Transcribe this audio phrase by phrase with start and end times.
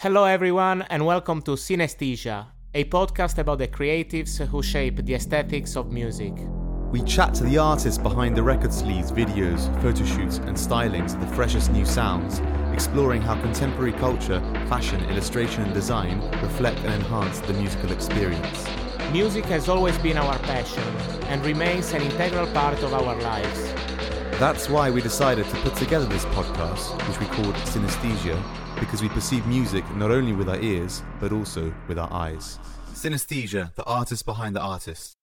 [0.00, 5.74] Hello, everyone, and welcome to Synesthesia, a podcast about the creatives who shape the aesthetics
[5.74, 6.34] of music.
[6.90, 11.22] We chat to the artists behind the record sleeves, videos, photo shoots, and stylings of
[11.22, 12.42] the freshest new sounds,
[12.74, 18.68] exploring how contemporary culture, fashion, illustration, and design reflect and enhance the musical experience.
[19.12, 20.84] Music has always been our passion
[21.30, 23.72] and remains an integral part of our lives.
[24.38, 29.08] That's why we decided to put together this podcast, which we called Synesthesia, because we
[29.08, 32.58] perceive music not only with our ears, but also with our eyes.
[32.92, 35.15] Synesthesia, the artist behind the artist.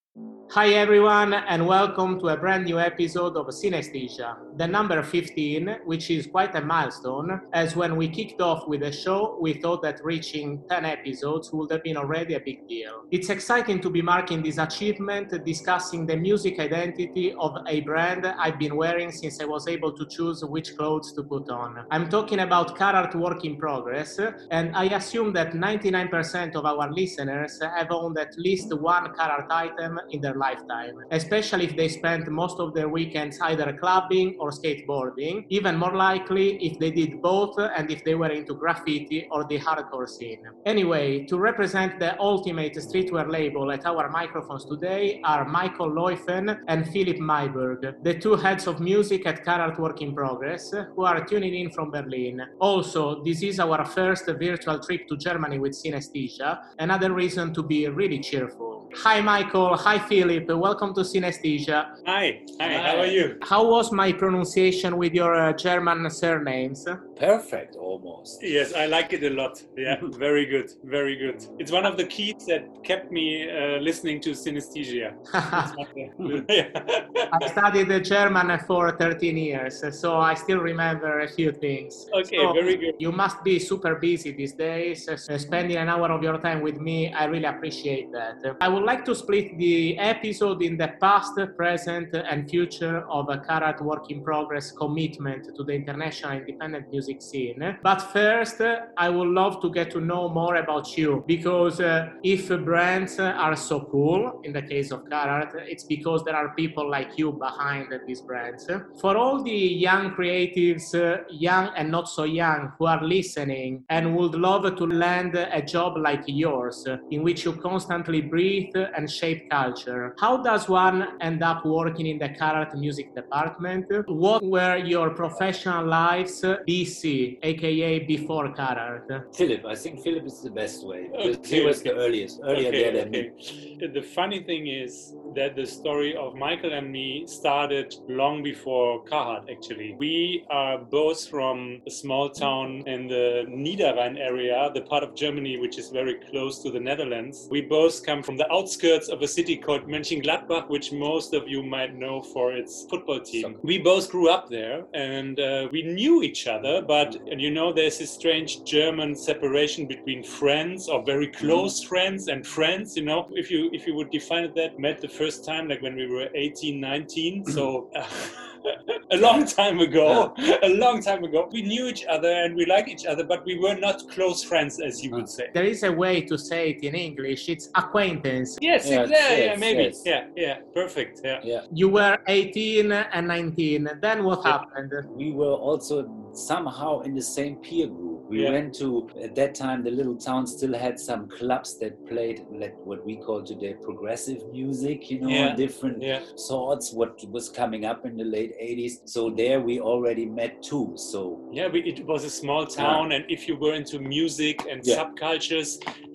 [0.52, 6.12] Hi, everyone, and welcome to a brand new episode of Synesthesia, the number 15, which
[6.12, 10.00] is quite a milestone, as when we kicked off with the show, we thought that
[10.04, 13.06] reaching 10 episodes would have been already a big deal.
[13.10, 18.60] It's exciting to be marking this achievement, discussing the music identity of a brand I've
[18.60, 21.84] been wearing since I was able to choose which clothes to put on.
[21.90, 24.20] I'm talking about Carhartt Work in Progress,
[24.52, 30.00] and I assume that 99% of our listeners have owned at least one Carhartt item
[30.12, 35.46] in their lifetime, especially if they spent most of their weekends either clubbing or skateboarding,
[35.50, 39.60] even more likely if they did both and if they were into graffiti or the
[39.60, 40.44] hardcore scene.
[40.66, 46.88] Anyway, to represent the ultimate streetwear label at our microphones today are Michael Leuffen and
[46.90, 51.56] Philip Maiburg, the two heads of music at Carhartt Work in Progress, who are tuning
[51.56, 52.42] in from Berlin.
[52.60, 57.88] Also, this is our first virtual trip to Germany with Synesthesia, another reason to be
[57.88, 58.73] really cheerful.
[58.98, 59.76] Hi, Michael.
[59.76, 60.48] Hi, Philip.
[60.48, 61.88] Welcome to Synesthesia.
[62.06, 62.42] Hi.
[62.60, 62.78] Hi.
[62.78, 63.38] How are you?
[63.42, 66.86] How was my pronunciation with your uh, German surnames?
[67.20, 68.44] Perfect, almost.
[68.44, 69.62] Yes, I like it a lot.
[69.76, 70.72] Yeah, very good.
[70.84, 71.46] Very good.
[71.58, 75.14] It's one of the keys that kept me uh, listening to Synesthesia.
[75.34, 82.08] I studied the German for 13 years, so I still remember a few things.
[82.14, 82.96] Okay, so very good.
[83.00, 85.10] You must be super busy these days.
[85.10, 88.58] Uh, spending an hour of your time with me, I really appreciate that.
[88.62, 93.38] I would like to split the episode in the past, present, and future of a
[93.38, 97.78] Carhartt Work in Progress commitment to the international independent music scene.
[97.82, 98.60] But first,
[98.98, 103.56] I would love to get to know more about you because uh, if brands are
[103.56, 107.88] so cool, in the case of Carhartt, it's because there are people like you behind
[108.06, 108.70] these brands.
[109.00, 114.14] For all the young creatives, uh, young and not so young, who are listening and
[114.18, 119.50] would love to land a job like yours, in which you constantly breathe and shape
[119.50, 123.86] culture, how does one end up working in the Carhartt music department?
[124.08, 129.24] What were your professional lives BC, aka before Carhartt?
[129.34, 132.70] Philip, I think Philip is the best way because Okay, he was the earliest, earlier
[132.70, 133.30] Okay, there than me.
[133.30, 133.88] okay.
[133.94, 139.50] The funny thing is that the story of Michael and me started long before Carhartt,
[139.52, 139.96] actually.
[139.98, 145.58] We are both from a small town in the Niederrhein area, the part of Germany
[145.58, 147.48] which is very close to the Netherlands.
[147.50, 151.64] We both come from the outskirts of a city called Mönchengladbach, which most of you
[151.64, 153.58] might know for its football team.
[153.64, 157.74] We both grew up there and uh, we knew each other, but and you know,
[157.74, 162.96] there's this strange German separation between friends or very close friends and friends.
[162.98, 165.82] You know, if you if you would define it that met the first time like
[165.82, 167.90] when we were 18, 19, so.
[167.96, 168.06] Uh,
[169.12, 172.88] a long time ago, a long time ago, we knew each other and we liked
[172.90, 175.50] each other, but we were not close friends, as you would say.
[175.54, 177.50] There is a way to say it in English.
[177.50, 178.58] It's acquaintance.
[178.62, 179.12] Yes, Yeah, exactly.
[179.14, 179.84] yes, yeah, maybe.
[179.84, 180.02] yes.
[180.06, 181.22] Yeah, yeah, perfect.
[181.24, 181.40] Yeah.
[181.44, 183.88] Yeah, You were 18 and 19.
[183.88, 184.52] and Then what Yeah.
[184.52, 184.92] happened?
[185.16, 188.13] we were also somehow in the same peer group.
[188.34, 188.52] We Yeah.
[188.58, 188.88] went to
[189.26, 193.16] at that time the little town still had some clubs that played like what we
[193.26, 195.56] call today progressive music, you know, Yeah.
[195.66, 196.22] different Yeah.
[196.36, 196.86] sorts.
[197.00, 198.94] What was coming up in the late '80s.
[199.16, 200.88] So there we already met too.
[201.12, 201.20] So
[201.60, 205.70] Yeah, we, it was a small town, and if you were into music and subcultures,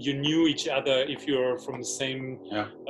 [0.06, 2.22] you knew each other if you're from the same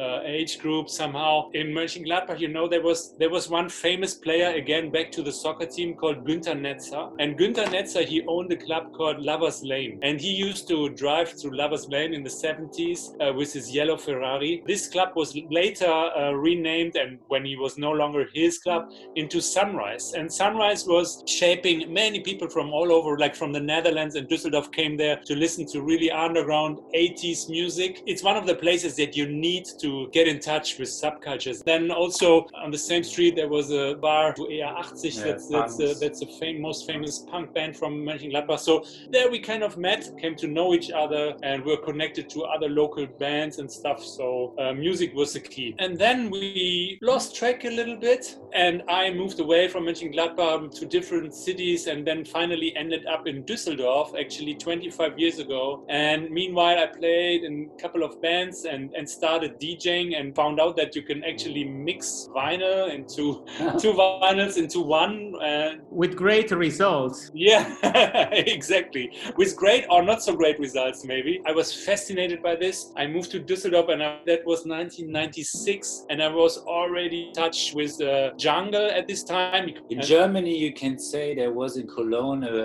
[0.03, 1.33] uh, age group somehow.
[1.61, 5.33] In Mönchengladbach, you know, there was there was one famous player again back to the
[5.43, 9.99] soccer team called Günther Netzer, and Günther Netzer he owned a club called Lovers Lane,
[10.03, 13.97] and he used to drive through Lovers Lane in the 70s uh, with his yellow
[13.97, 14.63] Ferrari.
[14.67, 19.41] This club was later uh, renamed, and when he was no longer his club, into
[19.41, 20.13] Sunrise.
[20.15, 24.73] And Sunrise was shaping many people from all over, like from the Netherlands and Düsseldorf
[24.73, 28.03] came there to listen to really underground 80s music.
[28.07, 31.65] It's one of the places that you need to get in touch with subcultures.
[31.65, 35.95] Then also on the same street, there was a bar, ER80, Yeah, that's, that's, uh,
[36.01, 38.59] that's the fam- most famous punk band from Mönchengladbach.
[38.59, 42.43] So there we kind of met, came to know each other, and were connected to
[42.45, 44.03] other local bands and stuff.
[44.05, 45.75] So uh, music was the key.
[45.79, 50.87] And then we lost track a little bit, and I moved away from Mönchengladbach to
[50.87, 55.85] different cities, and then finally ended up in Düsseldorf, actually 25 years ago.
[55.89, 60.61] And meanwhile, I played in a couple of bands and, and started DJing and found
[60.61, 63.45] out that you can actually mix vinyl into
[63.81, 65.35] two vinyls into one.
[65.43, 67.31] And With great results.
[67.35, 67.75] yeah,
[68.33, 68.88] exactly.
[69.37, 71.41] With great or not so great results, maybe.
[71.47, 72.93] I was fascinated by this.
[72.97, 77.73] I moved to Düsseldorf, and I, that was 1996, and I was already in touch
[77.75, 79.71] with uh, jungle at this time.
[79.91, 82.57] In Germany, you can say there was in Cologne a,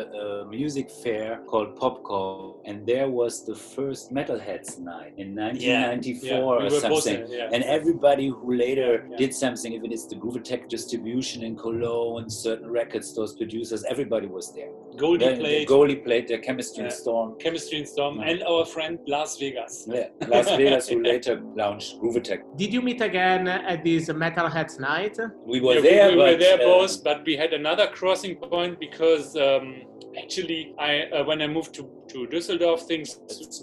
[0.43, 6.69] a music fair called Popkomm, and there was the first Metalheadz night in 1994 yeah,
[6.69, 7.25] we or something.
[7.29, 7.49] yeah.
[7.51, 9.17] And everybody who later Yeah.
[9.17, 13.83] did something, even it is the Groove Attack distribution in Cologne, certain record stores, producers,
[13.89, 14.69] everybody was there.
[14.97, 15.67] Goldie The- the played
[16.13, 16.99] played the Kemistry Yeah.
[17.01, 17.27] Storm.
[17.43, 18.29] Kemistry and Storm, Yeah.
[18.29, 19.73] and our friend Las Vegas.
[19.87, 22.41] Yeah, Las Vegas, who later launched Groove Attack.
[22.61, 25.15] Did you meet again at this Metalheadz night?
[25.53, 27.87] We were Yeah, there, we, we were but, there uh, both, but we had another
[27.97, 29.65] crossing point because um,
[30.21, 31.83] actually, I uh, when I moved to
[32.13, 33.09] to Düsseldorf, things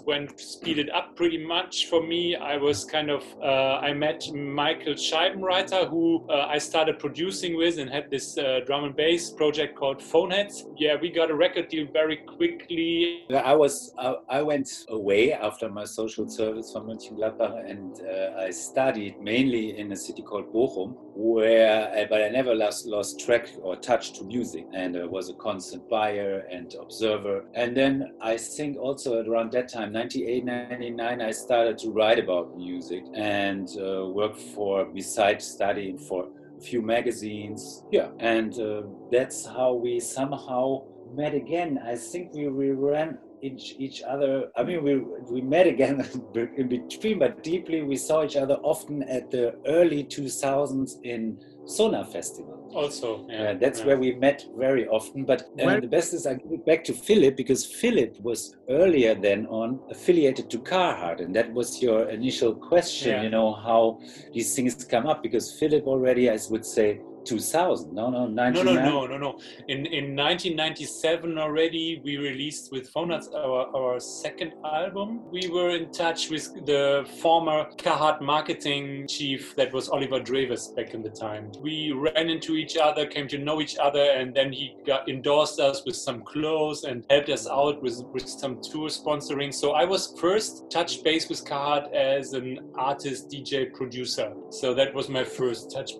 [0.05, 2.35] went speeded up pretty much for me.
[2.35, 7.77] I was kind of uh, I met Michael Scheibenreiter, who uh, I started producing with,
[7.81, 10.55] and had this uh, drum and bass project called Phoneheads.
[10.77, 13.23] Yeah, we got a record deal very quickly.
[13.33, 18.49] I was I, I went away after my social service from Mönchengladbach and uh, I
[18.49, 23.45] studied mainly in a city called Bochum where I, but I never lost lost track
[23.61, 27.45] or touch to music and I was a constant buyer and observer.
[27.53, 32.19] And then I think also at around that time 98 99 I started to write
[32.19, 36.27] about music and uh, work for besides studying for
[36.57, 37.83] a few magazines.
[37.91, 38.09] Yeah.
[38.19, 41.79] And uh, that's how we somehow met again.
[41.85, 44.49] I think we, we ran each, each other.
[44.55, 44.95] I mean, we,
[45.31, 46.05] we met again
[46.57, 52.05] in between, but deeply we saw each other often at the early 2000s in Sonar
[52.05, 52.57] Festival.
[52.73, 53.85] Also, yeah, Uh, that's yeah.
[53.87, 55.25] where we met very often.
[55.25, 58.55] But uh, Where- the best is I give it back to Philip because Philip was
[58.69, 63.11] earlier than on affiliated to Carhartt, and that was your initial question.
[63.11, 63.23] Yeah.
[63.23, 63.99] You know how
[64.33, 67.93] these things come up because Philip already, I would say, 2000.
[67.93, 68.75] No, no, No, 99.
[68.75, 69.39] no, no, no, no.
[69.67, 75.21] In in 1997 already, we released with Phoneheads our, our second album.
[75.31, 80.93] We were in touch with the former Carhartt marketing chief that was Oliver Dreves back
[80.93, 81.51] in the time.
[81.61, 85.59] We ran into each other, came to know each other, and then he got endorsed
[85.59, 89.53] us with some clothes and helped us out with, with some tour sponsoring.
[89.53, 94.33] So I was first touch base with Carhartt as an artist, DJ, producer.
[94.49, 95.91] So that was my first touch.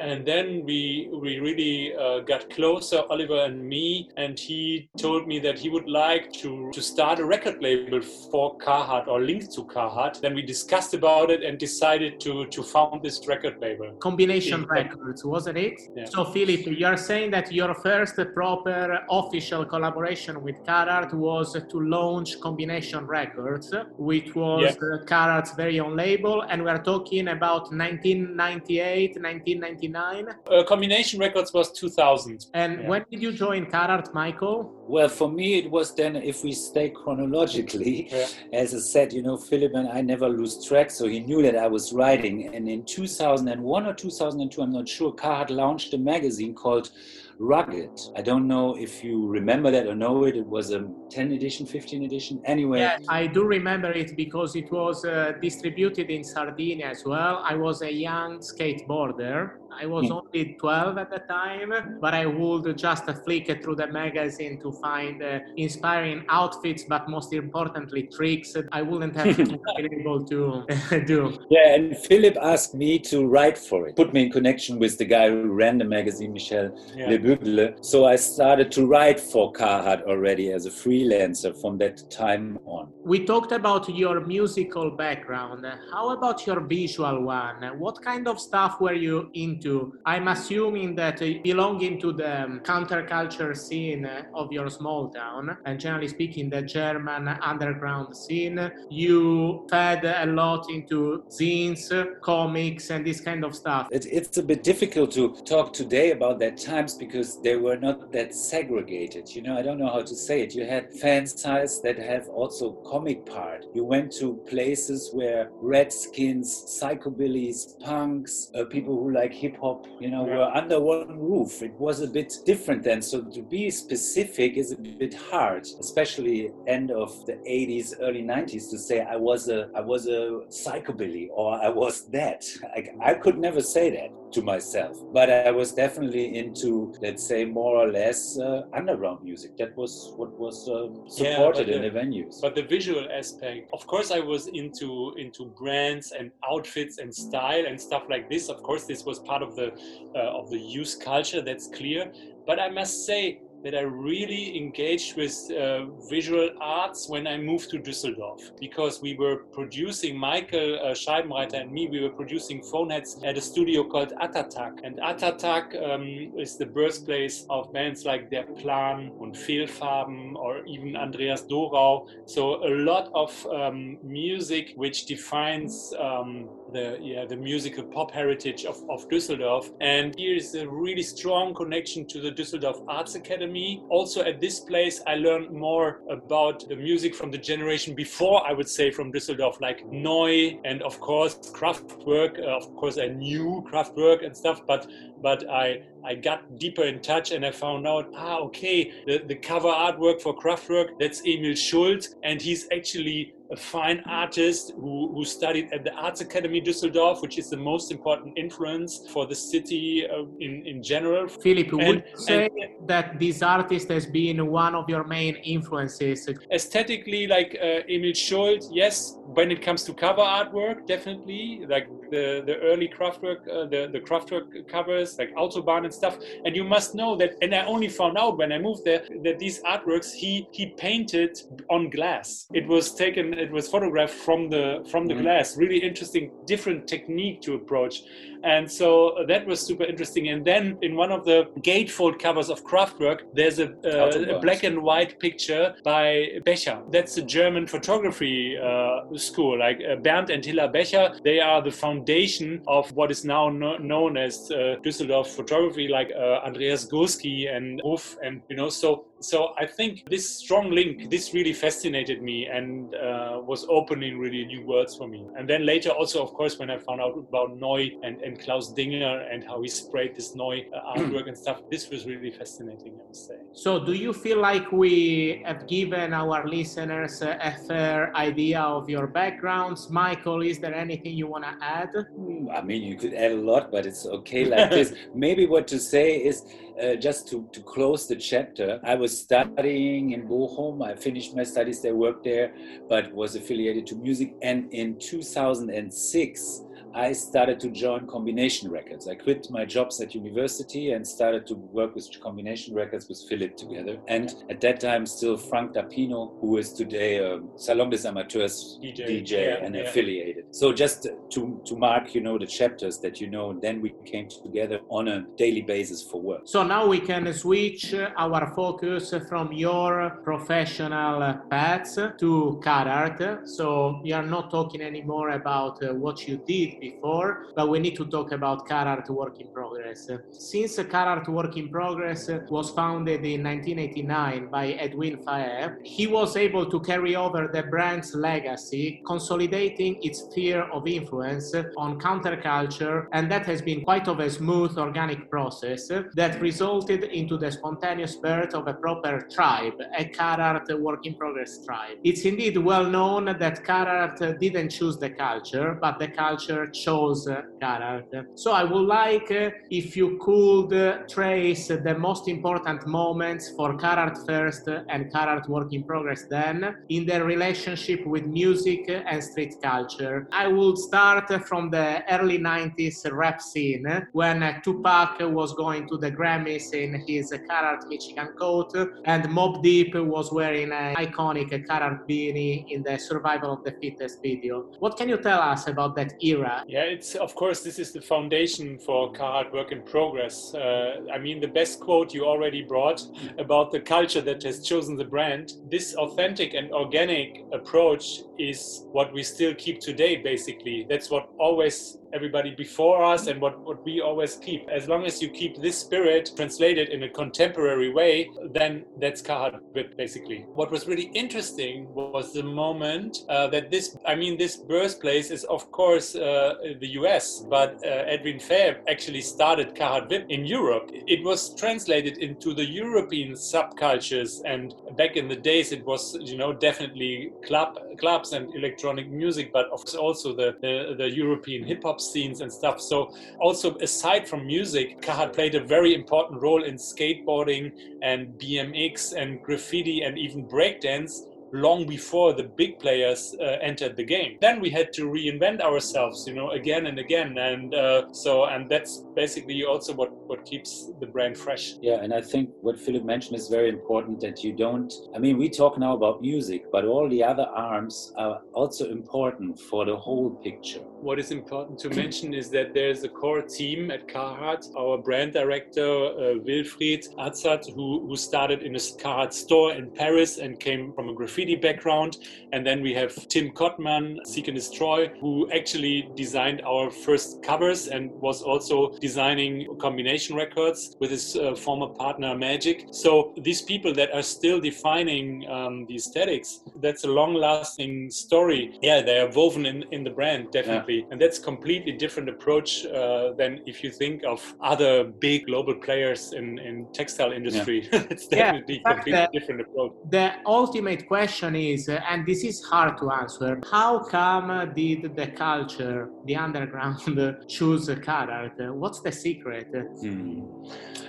[0.00, 5.38] And then we we really uh, got closer, Oliver and me, and he told me
[5.40, 8.00] that he would like to to start a record label
[8.30, 10.20] for Carhartt or linked to Carhartt.
[10.20, 13.92] Then we discussed about it and decided to to found this record label.
[14.00, 14.80] Combination Yeah.
[14.80, 15.80] Records, wasn't it?
[15.96, 16.04] Yeah.
[16.06, 22.40] So, Philip, you're saying that your first proper official collaboration with Carhartt was to launch
[22.40, 24.88] Combination Records, which was Yeah.
[24.88, 30.26] uh, Carhartt's very own label, and we're talking about 1998, 1999.
[30.50, 32.46] Uh, Combination Records was 2000.
[32.54, 32.88] And Yeah.
[32.88, 34.72] when did you join Carhartt, Michael?
[34.88, 38.26] Well, for me, it was then, if we stay chronologically, Yeah.
[38.52, 41.56] as I said, you know, Philip and I never lose track, so he knew that
[41.56, 42.54] I was writing.
[42.54, 46.90] And in 2001 or 2002, I'm not sure, Carhartt launched a magazine called
[47.38, 47.90] Rugged.
[48.16, 50.36] I don't know if you remember that or know it.
[50.36, 52.40] It was a 10 edition, 15 edition.
[52.46, 57.42] Anyway, Yes, I do remember it because it was uh, distributed in Sardinia as well.
[57.44, 59.50] I was a young skateboarder.
[59.80, 64.60] I was only 12 at the time, but I would just flick through the magazine
[64.62, 69.36] to find uh, inspiring outfits, but most importantly, tricks that I wouldn't have
[69.76, 70.64] been able to
[71.06, 71.38] do.
[71.50, 75.04] Yeah, and Philip asked me to write for it, put me in connection with the
[75.04, 77.08] guy who ran the magazine, Michel Yeah.
[77.10, 77.84] Lebugle.
[77.84, 82.92] So I started to write for Carhartt already as a freelancer from that time on.
[83.04, 85.64] We talked about your musical background.
[85.92, 87.62] How about your visual one?
[87.78, 89.65] What kind of stuff were you into?
[90.04, 94.04] I'm assuming that belonging to the um, counterculture scene
[94.40, 98.58] of your small town, and generally speaking, the German underground scene,
[98.90, 101.82] you fed a lot into zines,
[102.20, 103.88] comics, and this kind of stuff.
[103.90, 108.12] It, it's a bit difficult to talk today about that times because they were not
[108.12, 109.34] that segregated.
[109.34, 110.54] You know, I don't know how to say it.
[110.54, 113.64] You had fan sites that have also comic part.
[113.74, 116.48] You went to places where redskins,
[116.80, 120.36] psychobillies, punks, uh, people who like hip hip hop, you know, yeah.
[120.36, 121.62] were under one roof.
[121.62, 123.02] It was a bit different then.
[123.02, 128.70] So to be specific is a bit hard, especially end of the 80s, early 90s,
[128.70, 132.44] to say I was a I was a psychobilly or I was that.
[132.74, 134.94] I, I could never say that to myself.
[135.12, 139.56] But I was definitely into, let's say, more or less uh, underground music.
[139.56, 142.40] That was what was uh, supported yeah, in the, the venues.
[142.40, 144.90] But the visual aspect, of course, I was into
[145.24, 148.48] into brands and outfits and style and stuff like this.
[148.54, 149.68] Of course, this was part of the
[150.14, 151.40] uh, of the youth culture.
[151.40, 152.12] That's clear.
[152.46, 157.68] But I must say, that I really engaged with uh, visual arts when I moved
[157.70, 163.24] to Düsseldorf because we were producing, Michael uh, Scheibenreiter and me, we were producing Phoneheads
[163.24, 164.74] at a studio called Ata Tak.
[164.84, 170.64] And Ata Tak um, is the birthplace of bands like Der Plan and Fehlfarben or
[170.64, 172.06] even Andreas Dorau.
[172.24, 178.64] So a lot of um, music which defines um, the yeah the musical pop heritage
[178.64, 179.72] of, of Düsseldorf.
[179.80, 183.82] And here is a really strong connection to the Düsseldorf Arts Academy.
[183.88, 188.52] Also at this place, I learned more about the music from the generation before, I
[188.52, 192.38] would say, from Düsseldorf, like Neu and of course Kraftwerk.
[192.38, 194.86] Uh, of course, I knew Kraftwerk and stuff, but
[195.26, 198.78] but I I got deeper in touch and I found out, ah, okay,
[199.08, 204.72] the, the cover artwork for Kraftwerk, that's Emil Schult, and he's actually a fine artist
[204.80, 209.26] who, who studied at the Arts Academy Düsseldorf, which is the most important influence for
[209.26, 211.28] the city uh, in, in general.
[211.28, 215.36] Philip, and, would you say and, that this artist has been one of your main
[215.36, 216.28] influences?
[216.52, 219.16] Aesthetically, like uh, Emil Schult, yes.
[219.26, 221.66] When it comes to cover artwork, definitely.
[221.68, 226.18] Like the, the early Kraftwerk, uh, the, the Kraftwerk covers, like Autobahn and stuff.
[226.44, 229.38] And you must know that, and I only found out when I moved there, that
[229.38, 231.38] these artworks he, he painted
[231.70, 232.46] on glass.
[232.52, 235.22] It was taken it was photographed from the from the mm-hmm.
[235.22, 238.02] glass really interesting different technique to approach
[238.46, 240.28] and so that was super interesting.
[240.28, 241.38] And then in one of the
[241.70, 246.78] gatefold covers of Kraftwerk, there's a, uh, a black and white picture by Becher.
[246.92, 251.18] That's a German photography uh, school, like uh, Bernd and Hilla Becher.
[251.24, 256.10] They are the foundation of what is now no- known as uh, Düsseldorf photography, like
[256.14, 258.16] uh, Andreas Gursky and Ruff.
[258.22, 262.94] And, you know, so so I think this strong link, this really fascinated me and
[262.94, 265.26] uh, was opening really new worlds for me.
[265.36, 268.72] And then later, also, of course, when I found out about Neu and, and Klaus
[268.72, 271.62] Dinger and how he sprayed this Neu uh, artwork and stuff.
[271.70, 273.38] This was really fascinating, I must say.
[273.52, 279.08] So, do you feel like we have given our listeners a fair idea of your
[279.08, 279.90] backgrounds?
[279.90, 281.90] Michael, is there anything you want to add?
[282.14, 284.94] Hmm, I mean, you could add a lot, but it's okay like this.
[285.14, 286.44] Maybe what to say is
[286.82, 288.80] uh, just to, to close the chapter.
[288.84, 290.86] I was studying in Bochum.
[290.86, 292.54] I finished my studies there, worked there,
[292.88, 294.34] but was affiliated to music.
[294.42, 296.62] And in 2006,
[296.94, 299.06] I started to join combination records.
[299.08, 303.56] I quit my jobs at university and started to work with combination records with Philip
[303.56, 303.98] together.
[304.08, 309.08] And at that time, still Frank Dapino, who is today um, Salon des Amateurs DJ,
[309.08, 309.82] DJ yeah, and yeah.
[309.82, 310.44] affiliated.
[310.54, 314.28] So just to, to mark, you know, the chapters that you know, then we came
[314.28, 316.42] together on a daily basis for work.
[316.44, 323.46] So now we can switch our focus from your professional paths to Carhartt.
[323.48, 327.96] So we are not talking anymore about uh, what you did before, but we need
[327.96, 330.10] to talk about Carhartt Work in Progress.
[330.30, 336.64] Since Carhartt Work in Progress was founded in 1989 by Edwin Faeh, he was able
[336.72, 343.44] to carry over the brand's legacy, consolidating its sphere of influence on counterculture, and that
[343.46, 348.66] has been quite of a smooth organic process that resulted into the spontaneous birth of
[348.68, 351.96] a proper tribe, a Carhartt Work in Progress tribe.
[352.04, 357.26] It's indeed well known that Carhartt didn't choose the culture, but the culture chose
[357.60, 358.26] Carhartt.
[358.34, 363.76] So I would like uh, if you could uh, trace the most important moments for
[363.76, 369.54] car first and car work in progress then in their relationship with music and street
[369.62, 370.26] culture.
[370.32, 376.10] I will start from the early 90s rap scene when Tupac was going to the
[376.10, 382.70] Grammys in his Carhartt Michigan coat and Mobb Deep was wearing an iconic Carhartt beanie
[382.70, 384.66] in the Survival of the Fittest video.
[384.78, 388.00] What can you tell us about that era yeah, it's of course this is the
[388.00, 390.54] foundation for Carhartt Work in Progress.
[390.54, 393.02] Uh, I mean, the best quote you already brought
[393.38, 395.54] about the culture that has chosen the brand.
[395.70, 400.16] This authentic and organic approach is what we still keep today.
[400.16, 404.62] Basically, that's what always everybody before us and what, what we always keep.
[404.68, 409.60] As long as you keep this spirit translated in a contemporary way, then that's Carhartt
[409.96, 410.40] basically.
[410.60, 415.44] What was really interesting was the moment uh, that this, I mean, this birthplace is
[415.44, 416.08] of course.
[416.16, 420.90] Uh, the US, but uh, Edwin Faeh actually started Carhartt WIP in Europe.
[420.92, 426.36] It was translated into the European subcultures, and back in the days, it was you
[426.36, 432.00] know definitely club clubs and electronic music, but also the the, the European hip hop
[432.12, 432.80] scenes and stuff.
[432.80, 437.72] So also aside from music, Carhartt played a very important role in skateboarding
[438.02, 441.22] and BMX and graffiti and even breakdance
[441.56, 444.38] long before the big players uh, entered the game.
[444.40, 448.70] Then we had to reinvent ourselves, you know, again and again, and uh, so and
[448.70, 451.74] that's basically also what what keeps the brand fresh.
[451.80, 454.92] Yeah, and I think what Philip mentioned is very important that you don't.
[455.14, 459.58] I mean, we talk now about music, but all the other arms are also important
[459.58, 460.80] for the whole picture.
[460.80, 464.62] What is important to mention is that there's a core team at Carhartt.
[464.76, 470.38] Our brand director uh, Wilfried Azat, who who started in a Carhartt store in Paris
[470.38, 472.18] and came from a graffiti graffiti background.
[472.52, 477.88] And then we have Tim Kotman, Seek and Destroy, who actually designed our first covers
[477.88, 482.86] and was also designing combination records with his uh, former partner Magic.
[482.92, 488.78] So these people that are still defining um, the aesthetics, that's a long lasting story.
[488.82, 490.98] Yeah, they are woven in, in the brand, definitely.
[490.98, 491.10] Yeah.
[491.10, 496.32] And that's completely different approach uh, than if you think of other big global players
[496.32, 497.88] in, in textile industry.
[497.96, 498.02] Yeah.
[498.10, 499.92] it's definitely yeah, completely different approach.
[500.10, 505.26] The ultimate question question is, and this is hard to answer, how come did the
[505.26, 507.00] culture, the underground,
[507.48, 508.58] choose Carhartt?
[508.72, 509.66] What's the secret?
[510.00, 510.42] Hmm.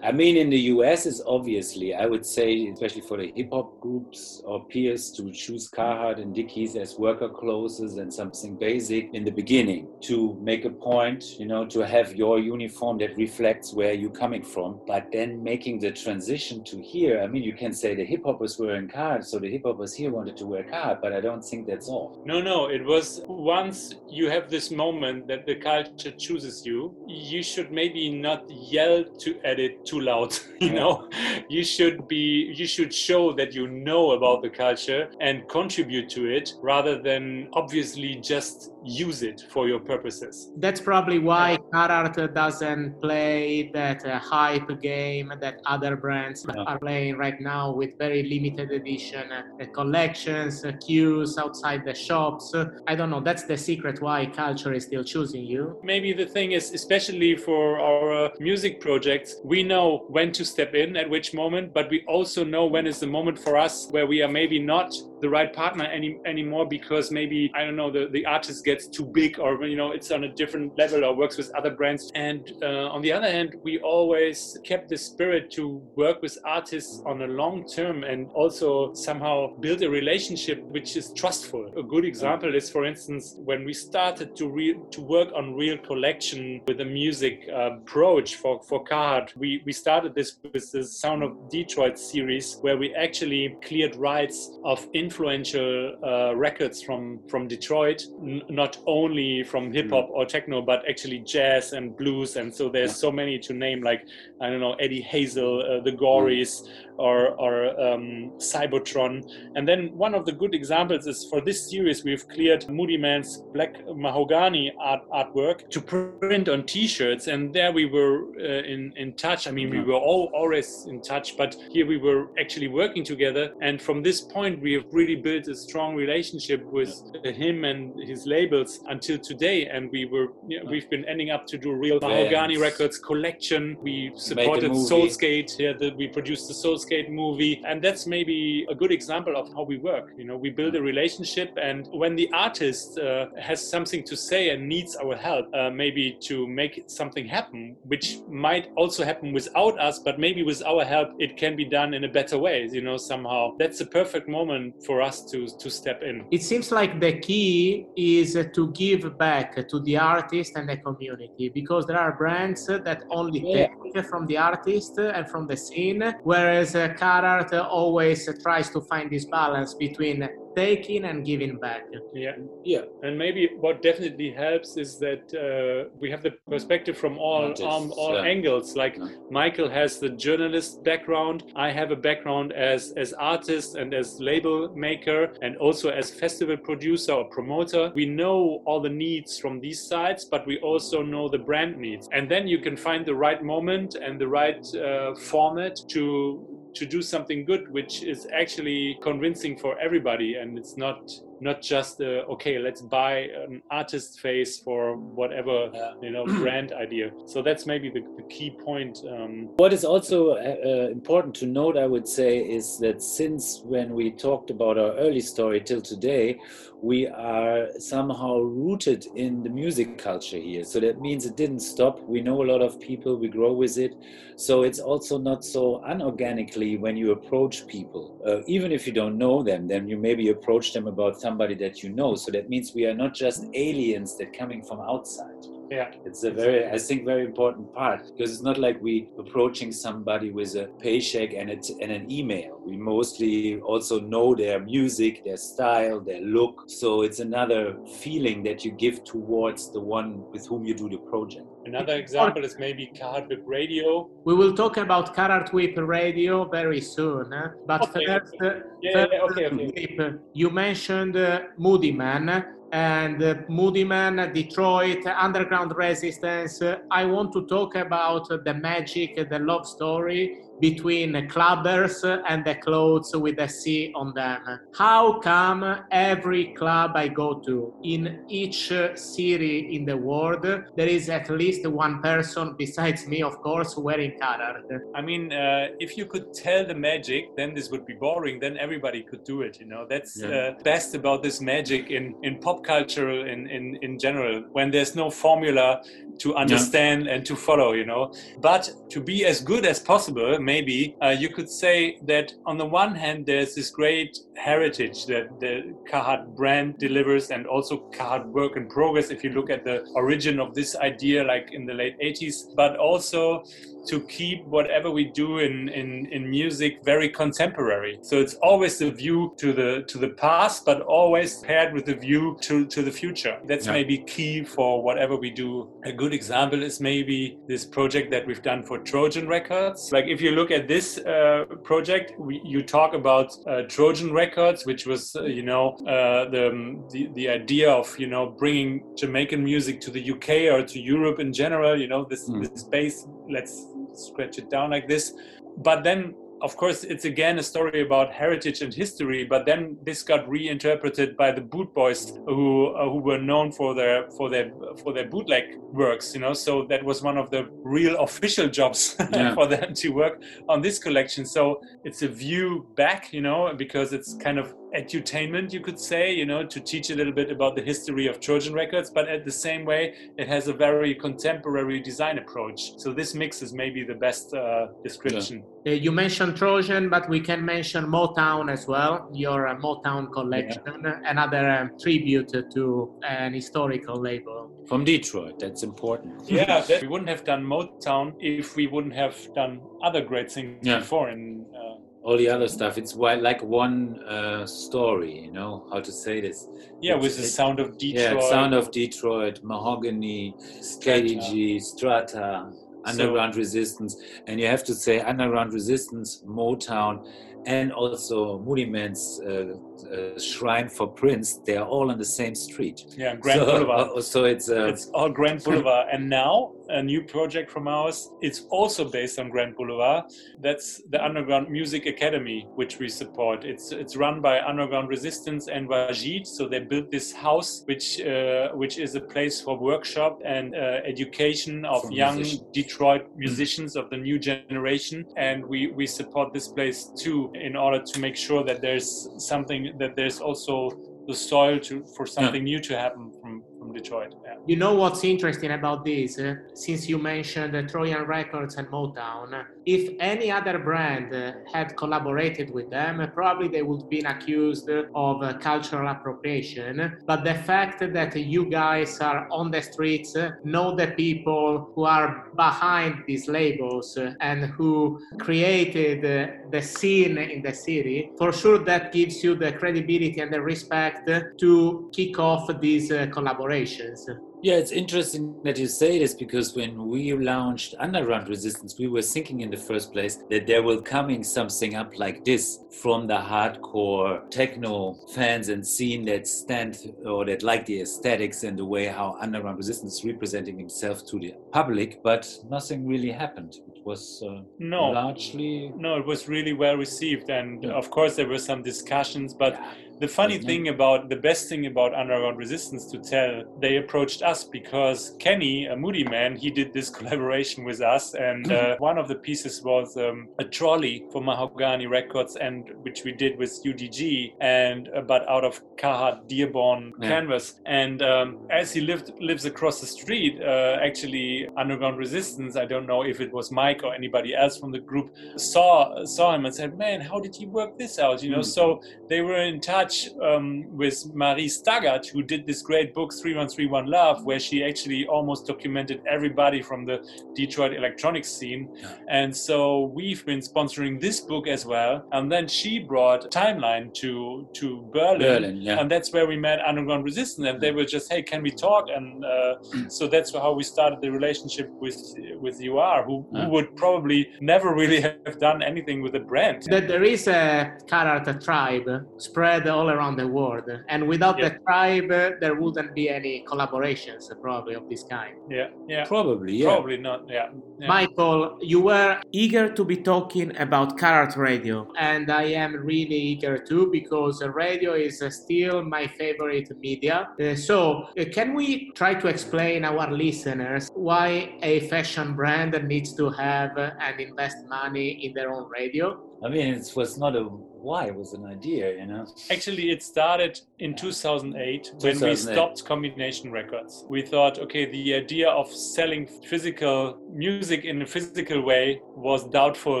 [0.04, 3.78] I mean, in the US, is obviously, I would say, especially for the hip hop
[3.80, 9.22] groups or peers, to choose Carhartt and Dickies as worker clothes and something basic in
[9.22, 13.94] the beginning to make a point, you know, to have your uniform that reflects where
[13.94, 14.80] you're coming from.
[14.88, 18.58] But then making the transition to here, I mean, you can say the hip hoppers
[18.58, 21.44] were in Carhartt, so the hip hoppers here wanted to work Carhartt, but I don't
[21.44, 22.22] think that's all.
[22.24, 27.42] No, no, it was once you have this moment that the culture chooses you, you
[27.42, 31.08] should maybe not yell to at it too loud you know
[31.48, 36.26] you should be you should show that you know about the culture and contribute to
[36.26, 40.50] it rather than obviously just use it for your purposes.
[40.56, 47.16] That's probably why Carhartt doesn't play that uh, hype game that other brands are playing
[47.16, 52.54] right now with very limited edition uh, collections uh, queues outside the shops.
[52.86, 53.20] I don't know.
[53.20, 55.78] That's the secret why culture is still choosing you.
[55.82, 60.74] Maybe the thing is especially for our uh, music projects we know when to step
[60.74, 64.06] in at which moment, but we also know when is the moment for us where
[64.06, 68.08] we are maybe not the right partner any anymore because maybe I don't know the,
[68.10, 71.38] the artist gets too big or you know it's on a different level or works
[71.38, 72.10] with other brands.
[72.14, 77.00] And uh, on the other hand, we always kept the spirit to work with artists
[77.06, 81.72] on a long term and also somehow build a relationship which is trustful.
[81.76, 85.78] A good example is, for instance, when we started to re- to work on real
[85.78, 90.82] collection with a music uh, approach for for Carhartt, we we started this with the
[90.82, 97.46] Sound of Detroit series where we actually cleared rights of influential uh, records from from
[97.46, 102.36] Detroit, n- not only from hip hop or techno, but actually jazz and blues.
[102.36, 104.02] And so there's so many to name, like
[104.40, 106.62] I don't know Eddie Hazel, uh, the Gories,
[106.98, 109.24] or, or um, Cybotron.
[109.54, 113.76] And then one of the good examples is for this series, we've cleared Moodymann's Black
[113.96, 117.26] Mahogany art, artwork to print on T-shirts.
[117.28, 119.46] And there we were uh, in, in touch.
[119.46, 123.54] I mean, we were all always in touch, but here we were actually working together.
[123.62, 126.92] And from this point, we have really built a strong relationship with
[127.24, 129.66] him and his labels until today.
[129.66, 133.76] And we were, you know, we've been ending up to do real Mahogany Records collection.
[133.80, 135.58] We supported Soulskate.
[135.58, 139.44] Yeah, the, we produced the Soul skate movie and that's maybe a good example of
[139.54, 140.06] how we work.
[140.16, 144.50] You know we build a relationship and when the artist uh, has something to say
[144.50, 149.78] and needs our help uh, maybe to make something happen which might also happen without
[149.78, 152.82] us but maybe with our help it can be done in a better way you
[152.82, 153.56] know somehow.
[153.58, 156.24] That's a perfect moment for us to to step in.
[156.30, 161.48] It seems like the key is to give back to the artist and the community
[161.48, 163.68] because there are brands that only yeah.
[163.94, 169.10] take from the artist and from the scene whereas uh, Carhartt always tries to find
[169.10, 171.82] this balance between taking and giving back.
[172.12, 172.82] Yeah, yeah.
[173.02, 177.92] And maybe what definitely helps is that uh, we have the perspective from all um,
[177.96, 178.30] all yeah.
[178.30, 178.76] angles.
[178.76, 179.08] Like yeah.
[179.30, 181.44] Michael has the journalist background.
[181.56, 186.56] I have a background as as artist and as label maker, and also as festival
[186.56, 187.92] producer or promoter.
[187.94, 192.08] We know all the needs from these sides, but we also know the brand needs.
[192.12, 196.86] And then you can find the right moment and the right uh, format to to
[196.86, 201.10] do something good which is actually convincing for everybody and it's not
[201.42, 203.12] not just uh, okay, let's buy
[203.46, 205.92] an artist face for whatever Yeah.
[206.00, 207.10] you know brand idea.
[207.26, 208.94] So that's maybe the, the key point.
[209.14, 213.60] Um, What is also uh, uh, important to note, I would say, is that since
[213.64, 216.38] when we talked about our early story till today,
[216.82, 220.64] we are somehow rooted in the music culture here.
[220.64, 221.94] So that means it didn't stop.
[222.08, 223.94] We know a lot of people, we grow with it.
[224.36, 228.04] So it's also not so unorganically when you approach people.
[228.26, 231.82] Uh, even if you don't know them, then you maybe approach them about somebody that
[231.82, 232.14] you know.
[232.14, 235.42] So that means we are not just aliens that coming from outside.
[235.70, 239.72] yeah, It's a very, I think, very important part because it's not like we approaching
[239.72, 242.60] somebody with a paycheck and, it, and an email.
[242.66, 246.64] We mostly also know their music, their style, their look.
[246.66, 247.62] So it's another
[248.02, 251.46] feeling that you give towards the one with whom you do the project.
[251.64, 254.10] Another example is maybe Carhartt WIP Radio.
[254.24, 257.32] We will talk about Carhartt WIP Radio very soon.
[257.32, 257.48] eh?
[257.66, 258.48] But Okay, first, okay.
[258.48, 260.14] uh, Yeah, first, yeah, okay, okay.
[260.34, 266.60] You mentioned uh, Moodymann and uh, Moodymann, Detroit, Underground Resistance.
[266.62, 272.44] Uh, I want to talk about the magic, the love story between the clubbers and
[272.44, 274.40] the clothes with the C on them.
[274.74, 280.44] How come every club I go to, in each city in the world,
[280.76, 284.68] there is at least one person besides me, of course, wearing Carhartt?
[284.94, 288.38] I mean, uh, if you could tell the magic, then this would be boring.
[288.40, 289.58] Then everybody could do it.
[289.60, 290.28] You know, that's Yeah.
[290.28, 294.44] uh, best about this magic in, in pop culture in, in, in general.
[294.52, 295.82] When there's no formula
[296.18, 298.12] to understand and to follow, you know.
[298.40, 301.76] But to be as good as possible, maybe uh, you could say
[302.12, 305.54] that on the one hand, there's this great heritage that the
[305.90, 309.06] Carhartt brand delivers, and also Carhartt work in progress.
[309.16, 312.72] If you look at the origin of this idea, like in the late 80s, but
[312.88, 313.44] also
[313.86, 317.98] to keep whatever we do in, in, in music very contemporary.
[318.02, 321.94] So it's always the view to the to the past, but always paired with the
[321.94, 323.38] view to, to the future.
[323.46, 323.72] That's Yeah.
[323.72, 325.68] maybe key for whatever we do.
[325.84, 329.90] A good example is maybe this project that we've done for Trojan Records.
[329.92, 334.64] Like if you look at this uh, project, we, you talk about uh, Trojan Records,
[334.66, 336.44] which was uh, you know uh, the,
[336.92, 341.18] the the idea of you know bringing Jamaican music to the UK or to Europe
[341.20, 341.78] in general.
[341.78, 342.40] You know this Mm.
[342.42, 343.06] this space.
[343.32, 345.14] Let's scratch it down like this.
[345.58, 349.24] But then, of course, it's again a story about heritage and history.
[349.24, 353.74] But then this got reinterpreted by the Boot Boys, who uh, who were known for
[353.74, 354.50] their for their
[354.82, 356.14] for their bootleg works.
[356.14, 359.34] You know, so that was one of the real official jobs Yeah.
[359.34, 361.26] for them to work on this collection.
[361.26, 366.12] So it's a view back, you know, because it's kind of edutainment, you could say,
[366.12, 369.24] you know, to teach a little bit about the history of Trojan Records, but at
[369.24, 372.78] the same way, it has a very contemporary design approach.
[372.78, 375.44] So this mix is maybe the best uh, description.
[375.66, 380.62] Uh, you mentioned Trojan, but we can mention Motown as well, your uh, Motown collection,
[381.04, 384.50] another um, tribute to an historical label.
[384.66, 386.28] From Detroit, that's important.
[386.28, 390.58] Yeah, that, we wouldn't have done Motown if we wouldn't have done other great things
[390.66, 390.78] Yeah.
[390.78, 391.08] before.
[391.08, 391.71] And uh,
[392.04, 396.48] All the other stuff, it's like one uh, story, you know, how to say this.
[396.80, 398.20] yeah, It's- with the sound of Detroit.
[398.22, 400.34] Yeah, Sound of Detroit, Mahogany,
[400.80, 402.50] KDJ, Strata,
[402.84, 407.06] Underground Resistance, and you have to say Underground Resistance, Motown,
[407.46, 409.54] and also Moodymann's uh,
[409.92, 411.38] uh, Shrine for Prince.
[411.46, 412.84] They are all on the same street.
[412.96, 413.88] Yeah, Grand so, Boulevard.
[413.96, 415.88] uh, so it's uh, It's all Grand Boulevard.
[415.92, 418.10] and now a new project from ours.
[418.20, 420.04] It's also based on Grand Boulevard.
[420.40, 423.44] That's the Underground Music Academy, which we support.
[423.44, 426.26] It's it's run by Underground Resistance and Waajeed.
[426.26, 430.58] So they built this house, which uh, which is a place for workshop and uh,
[430.84, 432.44] education of For young musicians.
[432.52, 435.04] Detroit musicians of the new generation.
[435.16, 439.71] And we we support this place too in order to make sure that there's something
[439.78, 440.70] that there's also
[441.06, 444.14] the soil to for something new to happen from from Detroit.
[444.24, 444.34] Yeah.
[444.46, 446.18] You know what's interesting about this?
[446.18, 451.76] uh, since you mentioned uh, Trojan Records and Motown, if any other brand uh, had
[451.76, 456.96] collaborated with them, probably they would have been accused of uh, cultural appropriation.
[457.06, 462.30] But the fact that you guys are on the streets, know the people who are
[462.36, 468.58] behind these labels uh, and who created uh, the scene in the city, for sure
[468.58, 474.08] that gives you the credibility and the respect to kick off these uh, collaborations.
[474.44, 479.00] Yeah, it's interesting that you say this because when we launched Underground Resistance, we were
[479.00, 483.14] thinking in the first place that there will coming something up like this from the
[483.14, 486.76] hardcore techno fans and scene that stand
[487.06, 491.20] or that like the aesthetics and the way how Underground Resistance is representing himself to
[491.20, 493.54] the public, but nothing really happened.
[493.76, 494.90] It was uh, No.
[494.90, 497.74] largely No, it was really well received, and Yeah.
[497.74, 499.34] of course there were some discussions.
[499.34, 499.72] But Yeah.
[500.02, 503.32] The funny Wasn't thing about the best thing about Underground Resistance to tell,
[503.64, 508.50] they approached us because Kenny, a Moody man, he did this collaboration with us, and
[508.50, 513.12] uh, one of the pieces was um, a trolley for Mahogany Records, and which we
[513.24, 517.08] did with UDG, and uh, but out of Carhartt Dearborn Yeah.
[517.12, 517.46] canvas.
[517.80, 522.86] And um, as he lived lives across the street, uh, actually Underground Resistance, I don't
[522.92, 526.54] know if it was Mike or anybody else from the group, saw saw him and
[526.60, 528.54] said, "Man, how did he work this out?" You know, Mm.
[528.58, 528.64] so
[529.10, 529.91] they were in touch
[530.22, 535.46] um, with Marie Staggat, who did this great book, 3131 Love, where she actually almost
[535.46, 536.96] documented everybody from the
[537.34, 538.68] Detroit electronics scene.
[539.08, 542.04] And so we've been sponsoring this book as well.
[542.12, 545.18] And then she brought Timeline to, to Berlin.
[545.18, 545.56] Berlin.
[545.62, 545.80] Yeah.
[545.80, 547.46] And that's where we met Underground Resistance.
[547.48, 548.88] And they were just, hey, can we talk?
[548.94, 549.54] And uh,
[549.88, 551.96] so that's how we started the relationship with
[552.40, 553.44] with UR, who, Yeah.
[553.44, 556.62] who would probably never really have done anything with a brand.
[556.64, 561.48] That there is a Carhartt tribe spread all around the world, and without Yeah.
[561.48, 565.34] the tribe, uh, there wouldn't be any collaborations uh, probably of this kind.
[565.58, 566.04] Yeah, yeah.
[566.14, 566.52] Probably.
[566.54, 566.68] Yeah.
[566.72, 567.20] Probably not.
[567.28, 567.48] Yeah.
[567.80, 567.88] yeah.
[567.96, 573.54] Michael, you were eager to be talking about Carhartt Radio, and I am really eager
[573.58, 577.16] too because radio is uh, still my favorite media.
[577.40, 577.78] Uh, so,
[578.18, 581.28] uh, can we try to explain our listeners why
[581.62, 586.06] a fashion brand needs to have uh, and invest money in their own radio?
[586.44, 587.44] I mean, it was not a
[587.82, 589.26] why, it was an idea, you know.
[589.50, 594.04] Actually, it started in 2008 when we stopped combination records.
[594.08, 600.00] We thought, okay, the idea of selling physical music in a physical way was doubtful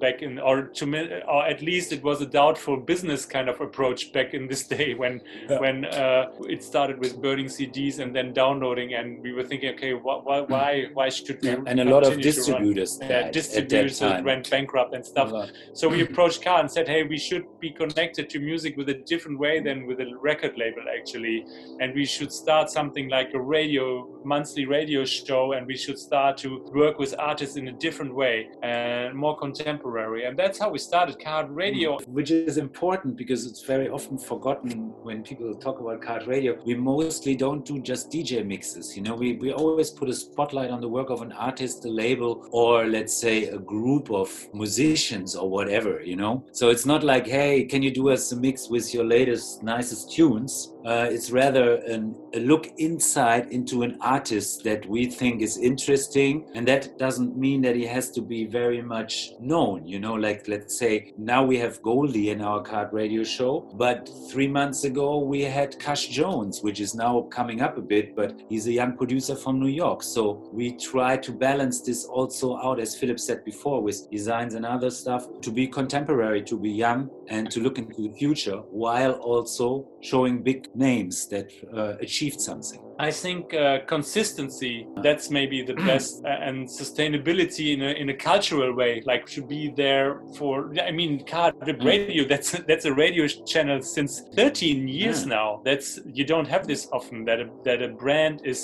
[0.00, 4.12] back in, or to or at least it was a doubtful business kind of approach
[4.12, 5.58] back in this day when Yeah.
[5.64, 9.92] when uh, it started with burning CDs and then downloading, and we were thinking, okay,
[9.92, 11.48] wh- wh- why why should we?
[11.70, 12.62] And a lot of continue to run?
[12.62, 15.30] distributors Yeah, that distributors went bankrupt and stuff.
[15.74, 18.94] So we approached Car and said, hey, we should be connected to music with a
[18.94, 21.44] different way than with a record label, actually.
[21.80, 26.36] And we should start something like a radio, monthly radio show, and we should start
[26.38, 30.24] to work with artists in a different way and more contemporary.
[30.24, 31.98] And that's how we started Carhartt Radio.
[32.06, 36.58] Which is important because it's very often forgotten when people talk about Carhartt Radio.
[36.64, 38.96] We mostly don't do just DJ mixes.
[38.96, 41.88] You know, we, we always put a spotlight on the work of an artist, a
[41.88, 46.44] label, or let's say a group of musicians or whatever, you know.
[46.52, 50.12] So it's not like, hey, can you do us a mix with your latest, nicest
[50.12, 50.72] tunes?
[50.84, 56.32] Uh, it's rather an, a look inside into an artist that we think is interesting.
[56.54, 60.48] And that doesn't mean that he has to be very much known, you know, like
[60.48, 65.18] let's say now we have Goldie in our Carhartt Radio show, but three months ago
[65.18, 68.96] we had Cash Jones, which is now coming up a bit, but he's a young
[68.96, 70.02] producer from New York.
[70.02, 74.66] So we try to balance this also out, as Philip said before, with designs and
[74.66, 79.12] other stuff to be contemporary, to be young, and to look into the future while
[79.12, 82.80] also showing big names that uh, achieved something.
[83.08, 88.14] I think uh, consistency, that's maybe the best, uh, and sustainability in a, in a
[88.14, 90.52] cultural way, like to be there for,
[90.88, 95.28] I mean, Carhartt WIP Radio, that's, that's a radio channel since 13 years Yeah.
[95.36, 95.62] now.
[95.64, 98.60] That's, you don't have this often, that a, that a brand is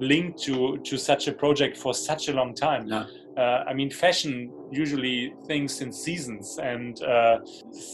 [0.00, 2.86] linked to, to such a project for such a long time.
[2.88, 3.06] Yeah.
[3.38, 7.38] Uh, I mean, fashion usually thinks in seasons, and uh,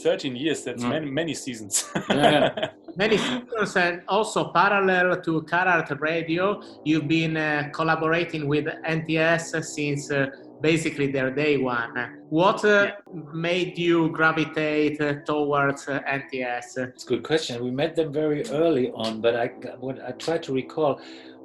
[0.02, 0.88] 13 years, that's Mm.
[0.88, 1.85] many, many seasons.
[2.11, 2.70] Yeah.
[2.96, 10.12] Many seasons and also parallel to Carhartt Radio, you've been uh, collaborating with NTS since
[10.12, 10.26] uh,
[10.61, 12.22] basically their day one.
[12.28, 12.92] What uh,
[13.33, 16.78] made you gravitate uh, towards uh, NTS?
[16.94, 17.64] It's a good question.
[17.64, 19.48] We met them very early on, but I
[19.80, 21.00] what I try to recall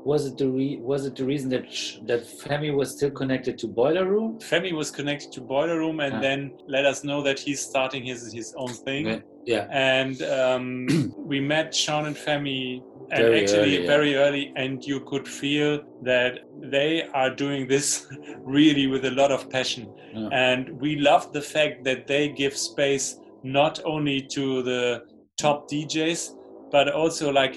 [0.06, 3.58] was it the re, was it the reason that sh- that Femi was still connected
[3.60, 4.40] to Boiler Room?
[4.40, 6.22] Femi was connected to Boiler Room and Ah.
[6.22, 9.06] then let us know that he's starting his his own thing.
[9.08, 9.20] Yeah.
[9.46, 9.68] Yeah.
[9.72, 12.82] And um, we met Sean and Femi
[13.12, 13.88] and Very actually early, yeah.
[13.88, 18.06] very early, and you could feel that they are doing this
[18.58, 19.92] really with a lot of passion.
[20.14, 20.30] Yeah.
[20.32, 25.02] And we love the fact that they give space not only to the
[25.38, 26.36] top DJs,
[26.72, 27.56] but also like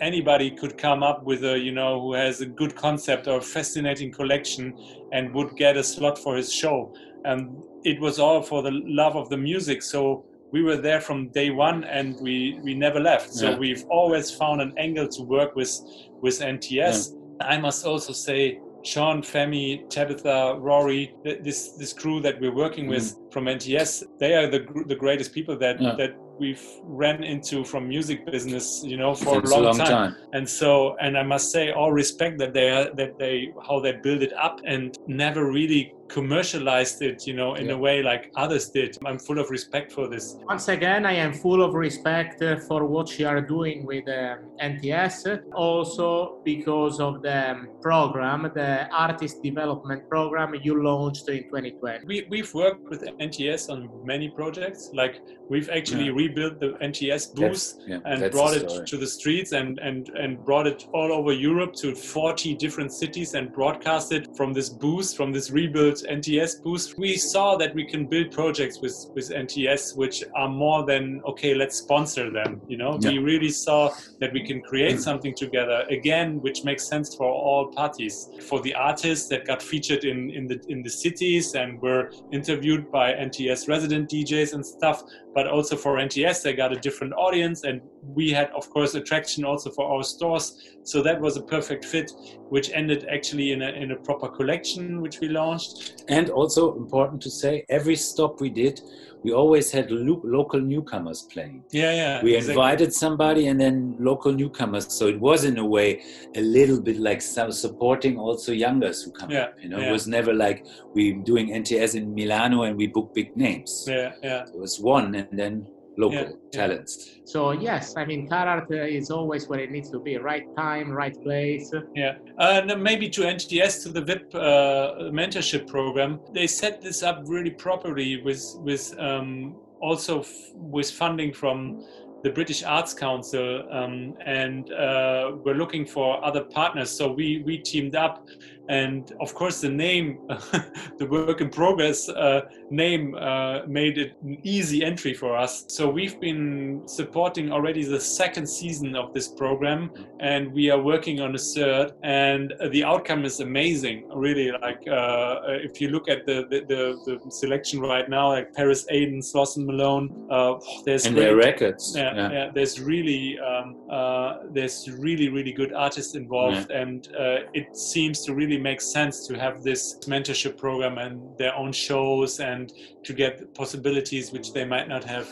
[0.00, 3.42] anybody could come up with a you know who has a good concept or a
[3.42, 4.76] fascinating collection
[5.12, 6.92] and would get a slot for his show
[7.24, 11.28] and it was all for the love of the music so we were there from
[11.28, 13.58] day one and we we never left so Yeah.
[13.58, 15.72] we've always found an angle to work with
[16.20, 22.54] with nts I must also say Sean, Femi, Tabitha, Rory, this this crew that we're
[22.54, 23.32] working with mm.
[23.32, 25.94] from NTS, they are the the greatest people that yeah.
[25.96, 29.86] that we've ran into from music business, you know, for a long, long time.
[29.86, 30.16] time.
[30.32, 33.92] And so, and I must say, all respect that they are that they how they
[33.92, 37.72] build it up and never really commercialized it, you know, in yeah.
[37.72, 38.96] a way like others did.
[39.06, 40.36] I'm full of respect for this.
[40.42, 44.36] Once again, I am full of respect uh, for what you are doing with uh,
[44.62, 52.06] NTS, also because of the program, the artist development program you launched in 2020.
[52.06, 54.90] We, we've worked with NTS on many projects.
[54.92, 56.22] Like we've actually yeah.
[56.22, 60.66] rebuilt the NTS booth yeah, and brought it to the streets and, and, and brought
[60.66, 65.32] it all over Europe to 40 different cities and broadcast it from this booth, from
[65.32, 70.24] this rebuilt NTS boost, we saw that we can build projects with, with NTS which
[70.34, 72.60] are more than, okay, let's sponsor them.
[72.68, 73.10] You know, yeah.
[73.10, 77.72] we really saw that we can create something together again, which makes sense for all
[77.72, 78.28] parties.
[78.48, 82.90] For the artists that got featured in, in the in the cities and were interviewed
[82.90, 85.02] by NTS resident DJs and stuff,
[85.34, 89.44] but also for NTS, they got a different audience, and we had, of course, attraction
[89.44, 90.76] also for our stores.
[90.82, 92.12] So that was a perfect fit,
[92.48, 95.89] which ended actually in a in a proper collection, which we launched.
[96.08, 98.80] And also important to say, every stop we did,
[99.22, 101.62] we always had lo- local newcomers playing.
[101.70, 102.22] Yeah, yeah.
[102.22, 102.54] We exactly.
[102.54, 104.92] invited somebody and then local newcomers.
[104.92, 106.02] So it was in a way
[106.34, 109.54] a little bit like some supporting also youngers who come yeah, up.
[109.60, 109.88] You know, yeah.
[109.88, 113.84] it was never like we doing NTS in Milano and we book big names.
[113.86, 114.44] Yeah, yeah.
[114.46, 115.66] It was one and then
[116.00, 116.92] local yeah, talents.
[117.06, 117.20] Yeah.
[117.24, 121.16] So yes, I mean, Carhartt is always where it needs to be: right time, right
[121.22, 121.72] place.
[121.94, 127.22] Yeah, and maybe to NTS to the VIP uh, mentorship program, they set this up
[127.26, 131.84] really properly with with um, also f- with funding from
[132.22, 136.90] the British Arts Council, um, and uh, we're looking for other partners.
[136.90, 138.26] So we we teamed up,
[138.70, 140.20] and of course the name,
[140.98, 145.64] the work in progress uh, name, uh, made it an easy entry for us.
[145.66, 151.20] So we've been supporting already the second season of this program, and we are working
[151.20, 151.92] on a third.
[152.04, 154.52] And the outcome is amazing, really.
[154.52, 158.86] Like uh, if you look at the, the, the the selection right now, like Paris
[158.92, 160.54] Aiden, Slauson Malone, uh,
[160.84, 161.94] there's and their records.
[161.96, 162.32] Yeah, yeah.
[162.32, 166.82] yeah, there's really um, uh, there's really really good artists involved, yeah.
[166.82, 167.08] and
[167.52, 172.40] it seems to really make sense to have this mentorship program and their own shows
[172.40, 172.72] and
[173.04, 175.26] to get possibilities which they might not have.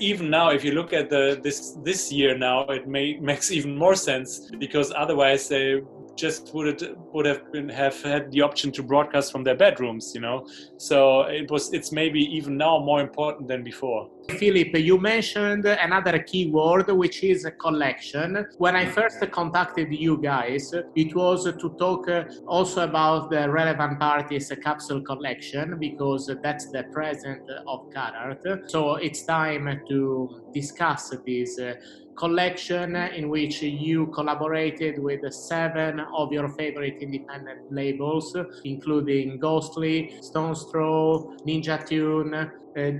[0.00, 3.76] Even now, if you look at the this this year now, it may makes even
[3.76, 5.80] more sense because otherwise they
[6.16, 10.12] just would it would have been have had the option to broadcast from their bedrooms
[10.14, 10.46] you know
[10.76, 16.18] so it was it's maybe even now more important than before Philip, you mentioned another
[16.20, 18.46] keyword, which is a collection.
[18.58, 23.98] When I first contacted you guys, it was to talk uh, also about the relevant
[23.98, 28.70] parties a capsule collection because that's the present of Carhartt.
[28.70, 31.74] So it's time to discuss this uh,
[32.22, 40.62] collection in which you collaborated with seven of your favorite independent labels, including Ghostly, Stones
[40.70, 42.48] Throw, Ninja Tune, uh,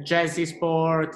[0.09, 1.15] Jazzy Sport,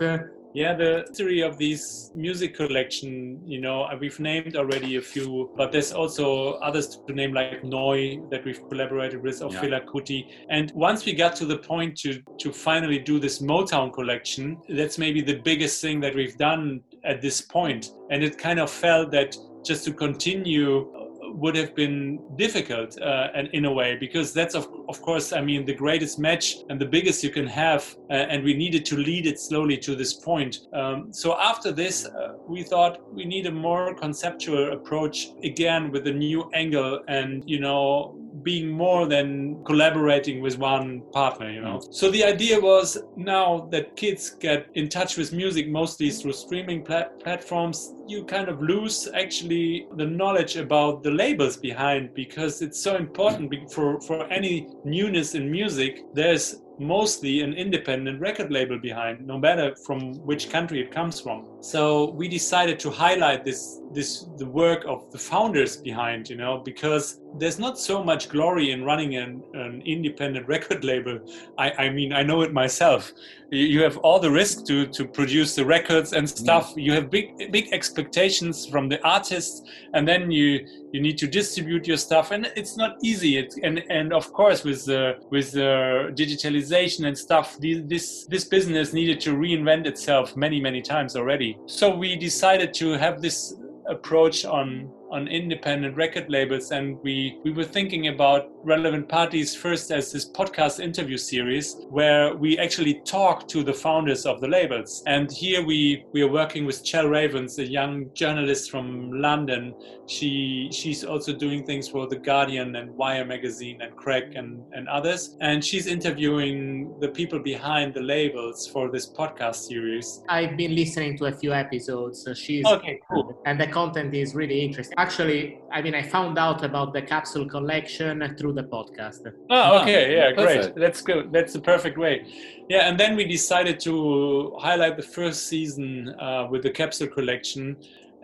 [0.57, 5.71] yeah, the history of this music collection, you know, we've named already a few, but
[5.71, 9.61] there's also others to name like Noi that we've collaborated with, or yeah.
[9.61, 10.27] Fela Kuti.
[10.49, 14.97] And once we got to the point to to finally do this Motown collection, that's
[14.97, 17.93] maybe the biggest thing that we've done at this point.
[18.11, 23.49] And it kind of felt that just to continue would have been difficult uh, and
[23.49, 26.87] in a way because that's of, of course i mean the greatest match and the
[26.87, 30.61] biggest you can have uh, and we needed to lead it slowly to this point
[30.73, 36.07] um, so after this uh, we thought we need a more conceptual approach again with
[36.07, 41.79] a new angle and you know being more than collaborating with one partner, you know.
[41.79, 41.95] Mm.
[41.95, 46.85] So the idea was now that kids get in touch with music mostly through streaming
[46.85, 52.97] platforms, you kind of lose actually the knowledge about the labels behind because it's so
[52.97, 56.05] important for, for any newness in music.
[56.15, 61.47] There's mostly an independent record label behind, no matter from which country it comes from.
[61.61, 66.59] So we decided to highlight this this the work of the founders behind, you know,
[66.59, 71.19] because there's not so much glory in running an, an independent record label.
[71.59, 73.13] I, I mean, I know it myself.
[73.51, 76.37] You have all the risk to to produce the records and mm.
[76.37, 76.73] stuff.
[76.77, 79.63] You have big big expectations from the artists,
[79.95, 83.49] and then you you need to distribute your stuff, and it's not easy.
[83.63, 89.21] And and of course with the with the digitalization and stuff, this this business needed
[89.21, 91.59] to reinvent itself many many times already.
[91.67, 93.55] So we decided to have this
[93.89, 99.91] approach on on independent record labels, and we we were thinking about relevant parties first
[99.91, 105.03] as this podcast interview series where we actually talk to the founders of the labels.
[105.07, 108.87] And here we we are working with Chal Ravens, a young journalist from
[109.29, 109.75] London.
[110.07, 114.87] She she's also doing things for the Guardian and Wire magazine and Crack and and
[114.89, 116.57] others, and she's interviewing
[117.01, 120.23] the people behind the labels for this podcast series.
[120.29, 122.29] I've been listening to a few episodes.
[122.45, 123.41] She's Okay, cool.
[123.47, 124.95] and the content is really interesting.
[125.07, 129.21] Actually, I mean, I found out about the capsule collection through the podcast.
[129.49, 130.75] Oh, okay, yeah, perfect.
[130.75, 130.85] great.
[130.85, 131.33] That's good.
[131.33, 132.27] That's the perfect way.
[132.69, 137.77] Yeah, and then we decided to highlight the first season uh, with the capsule collection.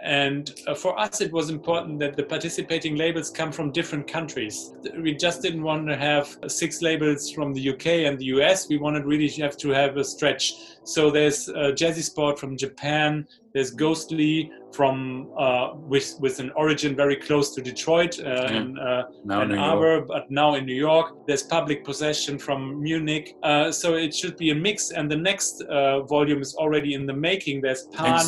[0.02, 4.72] And uh, for us, it was important that the participating labels come from different countries.
[5.00, 8.68] We just didn't want to have six labels from the UK and the US.
[8.68, 10.52] We wanted really to have to have a stretch.
[10.82, 13.28] So there's uh, Jazzy Sport from Japan.
[13.54, 18.52] There's Ghostly from uh, with with an origin very close to Detroit uh, Yeah.
[18.56, 20.08] in uh, Ann New York.
[20.08, 21.26] But now in New York.
[21.26, 23.36] There's Public Possession from Munich.
[23.42, 24.90] Uh, so it should be a mix.
[24.90, 27.60] And the next uh, volume is already in the making.
[27.60, 28.24] There's Pan,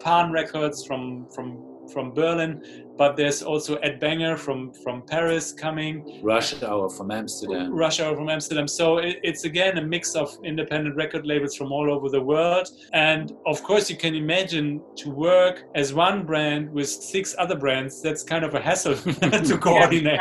[0.00, 2.62] Pan Records from from from Berlin,
[2.96, 6.20] but there's also Ed Banger from from Paris coming.
[6.22, 7.72] Rush Hour from Amsterdam.
[7.72, 8.68] Rush Hour from Amsterdam.
[8.68, 12.68] So it, it's again a mix of independent record labels from all over the world.
[12.92, 18.02] And of course, you can imagine to work as one brand with six other brands,
[18.02, 18.96] that's kind of a hassle
[19.50, 20.20] to coordinate.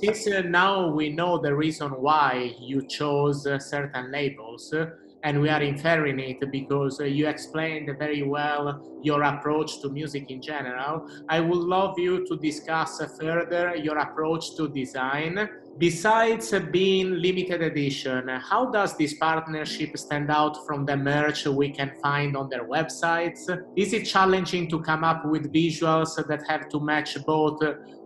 [0.00, 4.90] Since uh, now we know the reason why you chose uh, certain labels, uh,
[5.26, 10.30] and we are inferring it because uh, you explained very well your approach to music
[10.30, 15.48] in general, I would love you to discuss further your approach to design.
[15.78, 21.90] Besides being limited edition, how does this partnership stand out from the merch we can
[22.00, 23.42] find on their websites?
[23.74, 27.60] Is it challenging to come up with visuals that have to match both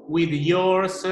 [0.09, 1.05] with yours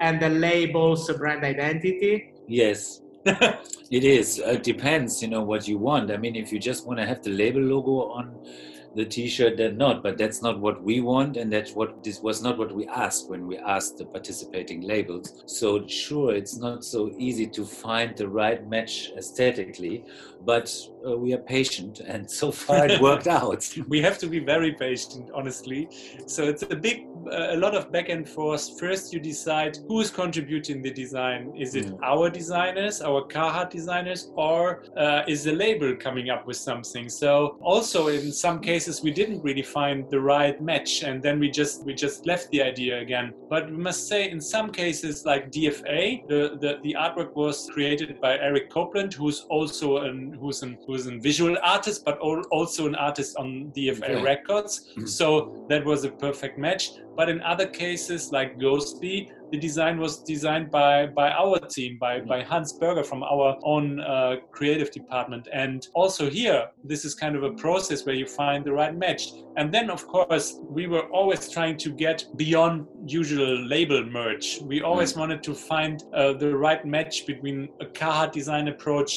[0.00, 2.32] and the label's brand identity?
[2.48, 3.02] Yes,
[3.90, 4.40] it is.
[4.40, 6.10] Uh, it depends, you know, what you want.
[6.10, 8.34] I mean, if you just want to have the label logo on
[8.94, 10.02] the T-shirt, then not.
[10.02, 13.28] But that's not what we want, and that's what this was not what we asked
[13.28, 15.42] when we asked the participating labels.
[15.46, 20.04] So sure, it's not so easy to find the right match aesthetically,
[20.40, 20.74] but
[21.06, 23.68] uh, we are patient, and so far it worked out.
[23.88, 25.88] we have to be very patient, honestly.
[26.26, 28.78] So it's a big, uh, a lot of back and forth.
[28.78, 31.52] First, you decide who's contributing the design.
[31.56, 31.98] Is it Mm.
[32.02, 37.08] our designers, our Carhartt designers, or uh, is the label coming up with something?
[37.08, 41.50] So also in some cases we didn't really find the right match, and then we
[41.50, 43.32] just we just left the idea again.
[43.48, 48.20] But we must say in some cases like DFA, the the, the artwork was created
[48.20, 52.96] by Eric Copeland, who's also an who's an who's a visual artist, but also an
[52.96, 54.22] artist on DFA Okay.
[54.22, 54.72] records.
[54.96, 55.08] Mhm.
[55.08, 56.90] So that was a perfect match.
[57.16, 62.14] But in other cases, like Ghostly, the design was designed by by our team, by
[62.32, 65.44] by Hans Berger from our own uh, creative department.
[65.52, 66.60] And also here,
[66.92, 69.22] this is kind of a process where you find the right match.
[69.58, 70.46] And then, of course,
[70.78, 72.74] we were always trying to get beyond
[73.20, 74.48] usual label merge.
[74.72, 79.10] We always wanted to find uh, the right match between a Carhartt design approach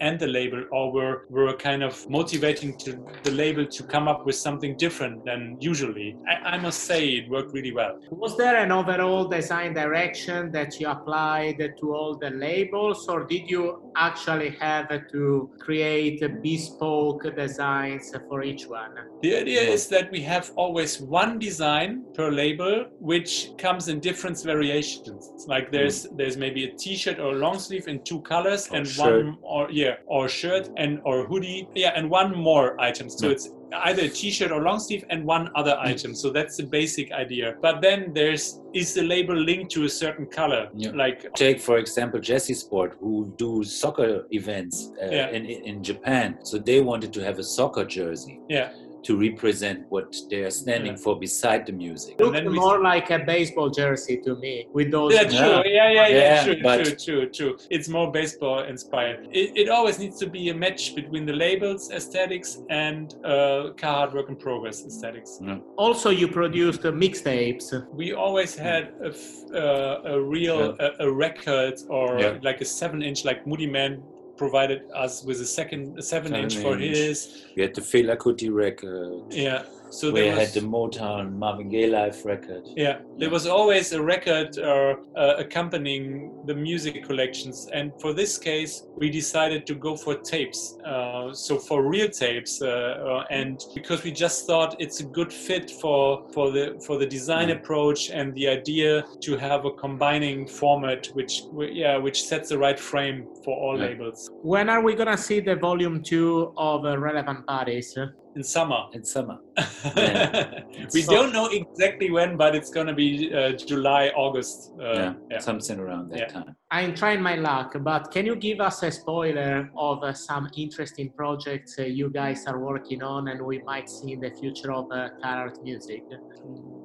[0.00, 4.26] and the label or were, were kind of motivating to the label to come up
[4.26, 6.16] with something different than usually.
[6.28, 7.98] I, I must say it worked really well.
[8.10, 13.48] Was there an overall design direction that you applied to all the labels, or did
[13.48, 18.92] you actually have to create bespoke designs for each one?
[19.22, 24.42] The idea is that we have always one design per label which comes in different
[24.42, 25.44] variations.
[25.46, 26.16] Like there's mm.
[26.16, 29.24] there's maybe a t-shirt or a long sleeve in two colors Or and shirt.
[29.26, 33.08] one or yeah or shirt and or hoodie yeah and one more item.
[33.10, 33.32] So Yeah.
[33.32, 33.50] it's
[33.88, 36.12] either a t-shirt or long sleeve and one other item.
[36.14, 37.54] So that's the basic idea.
[37.62, 40.68] But then there's is the label linked to a certain color?
[40.74, 40.90] Yeah.
[40.94, 45.28] Like Take, for example, Jazzy Sport, who do soccer events uh, Yeah.
[45.30, 46.38] in, in Japan.
[46.42, 48.70] So they wanted to have a soccer jersey yeah.
[49.04, 51.04] To represent what they are standing Yeah.
[51.04, 52.12] for beside the music.
[52.18, 55.14] And Looked then we- more like a baseball jersey to me with those.
[55.14, 55.38] Yeah, true.
[55.38, 55.62] Yeah.
[55.64, 56.18] Yeah, yeah, yeah.
[56.18, 57.56] Yeah, true, but- true, true, true.
[57.70, 59.28] It's more baseball inspired.
[59.32, 64.12] It, it always needs to be a match between the labels aesthetics and uh, Carhartt
[64.14, 65.40] work in progress aesthetics.
[65.76, 67.66] Also, you produced uh, mixtapes.
[67.94, 72.38] We always had a, f- uh, a real a, a record or Yeah.
[72.42, 74.02] like a seven inch, like Moodymann
[74.40, 77.44] provided us with a second a seven, Seven inch for his.
[77.54, 78.88] We had the Fela Kuti record.
[78.88, 79.64] Uh, yeah.
[79.90, 82.62] So we there had the Motown Marvin Gaye live record.
[82.76, 88.38] yeah, there was always a record uh, uh, accompanying the music collections, and for this
[88.38, 90.78] case, we decided to go for tapes.
[90.86, 95.32] Uh, so for real tapes, uh, uh, and because we just thought it's a good
[95.32, 97.56] fit for for the for the design Mm.
[97.58, 101.42] approach and the idea to have a combining format, which
[101.82, 103.86] yeah, which sets the right frame for all Yeah.
[103.88, 104.30] labels.
[104.42, 107.96] When are we gonna see the volume two of uh, Relevant Parties?
[108.36, 109.38] In summer, in summer.
[110.94, 114.72] we So- don't know exactly when, but it's gonna be uh, July, August.
[114.78, 115.38] Uh, yeah, yeah.
[115.40, 116.26] something around that Yeah.
[116.28, 116.56] time.
[116.70, 121.10] I'm trying my luck, but can you give us a spoiler of uh, some interesting
[121.10, 124.86] projects uh, you guys are working on and we might see in the future of
[124.92, 126.04] uh, Carhartt Music?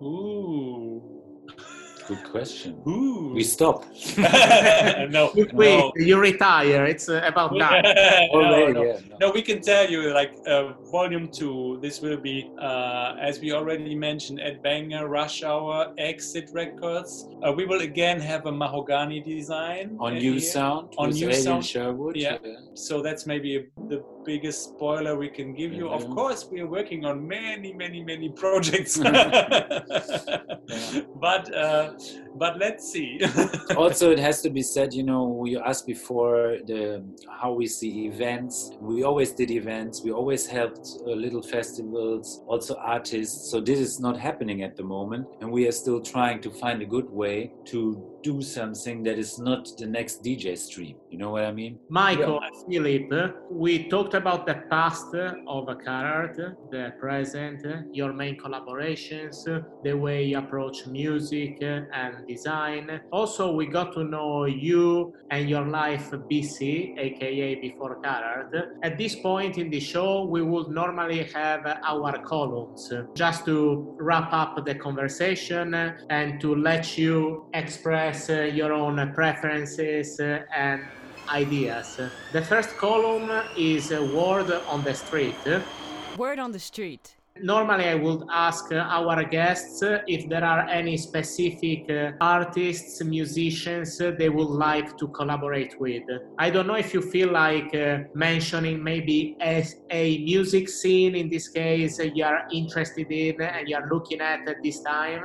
[0.01, 1.03] Ooh.
[2.07, 2.81] Good question.
[2.87, 3.31] Ooh.
[3.33, 3.83] We stop.
[4.17, 5.91] no, You no.
[5.95, 7.83] you retire, it's uh, about that.
[7.83, 8.83] no, Already, no.
[8.83, 8.99] yeah.
[9.09, 9.17] no.
[9.21, 13.53] No, we can tell you, like, uh, volume two, this will be, uh, as we
[13.53, 17.27] already mentioned, Ed Banger, Rush Hour, Exit Records.
[17.43, 19.97] Uh, we will again have a Mahogani design.
[19.99, 20.39] On New here.
[20.41, 20.93] Sound.
[20.97, 22.15] On with New Sound, Sherwood.
[22.15, 22.37] yeah.
[22.75, 25.89] So that's maybe the biggest spoiler we can give you.
[25.89, 26.15] Of Mhm.
[26.15, 28.97] course, we are working on many, many, many projects.
[31.15, 31.91] But uh,
[32.35, 33.19] but let's see.
[33.77, 37.03] also it has to be said you know you asked before the
[37.41, 42.75] how we see events we always did events we always helped uh, little festivals also
[42.75, 46.51] artists so this is not happening at the moment and we are still trying to
[46.51, 51.17] find a good way to do something that is not the next dj stream you
[51.21, 53.11] know what i mean Michael, Philip,
[53.49, 55.13] we talked about the past
[55.55, 56.37] of Carhartt,
[56.71, 57.61] the present,
[57.99, 59.37] your main collaborations,
[59.83, 62.85] the way you approach music and design.
[63.11, 68.53] Also, we got to know you and your life BC, aka before Carhartt.
[68.83, 71.61] At this point in the show, we would normally have
[71.91, 75.73] our columns just to wrap up the conversation
[76.09, 80.81] and to let you express uh, your own preferences uh, and
[81.29, 81.99] ideas.
[82.31, 85.35] The first column is a word on the street.
[86.17, 87.15] Word on the street.
[87.41, 93.03] Normally, I would ask uh, our guests uh, if there are any specific uh, artists,
[93.03, 96.03] musicians uh, they would like to collaborate with.
[96.37, 101.27] I don't know if you feel like uh, mentioning maybe as a music scene in
[101.27, 105.23] this case uh, you are interested in and you are looking at at this time.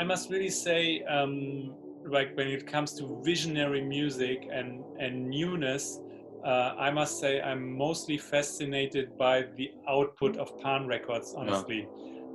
[0.00, 1.74] I must really say, um,
[2.04, 5.98] like when it comes to visionary music and and newness,
[6.44, 11.34] uh, I must say I'm mostly fascinated by the output of Pan Records.
[11.36, 11.88] Honestly,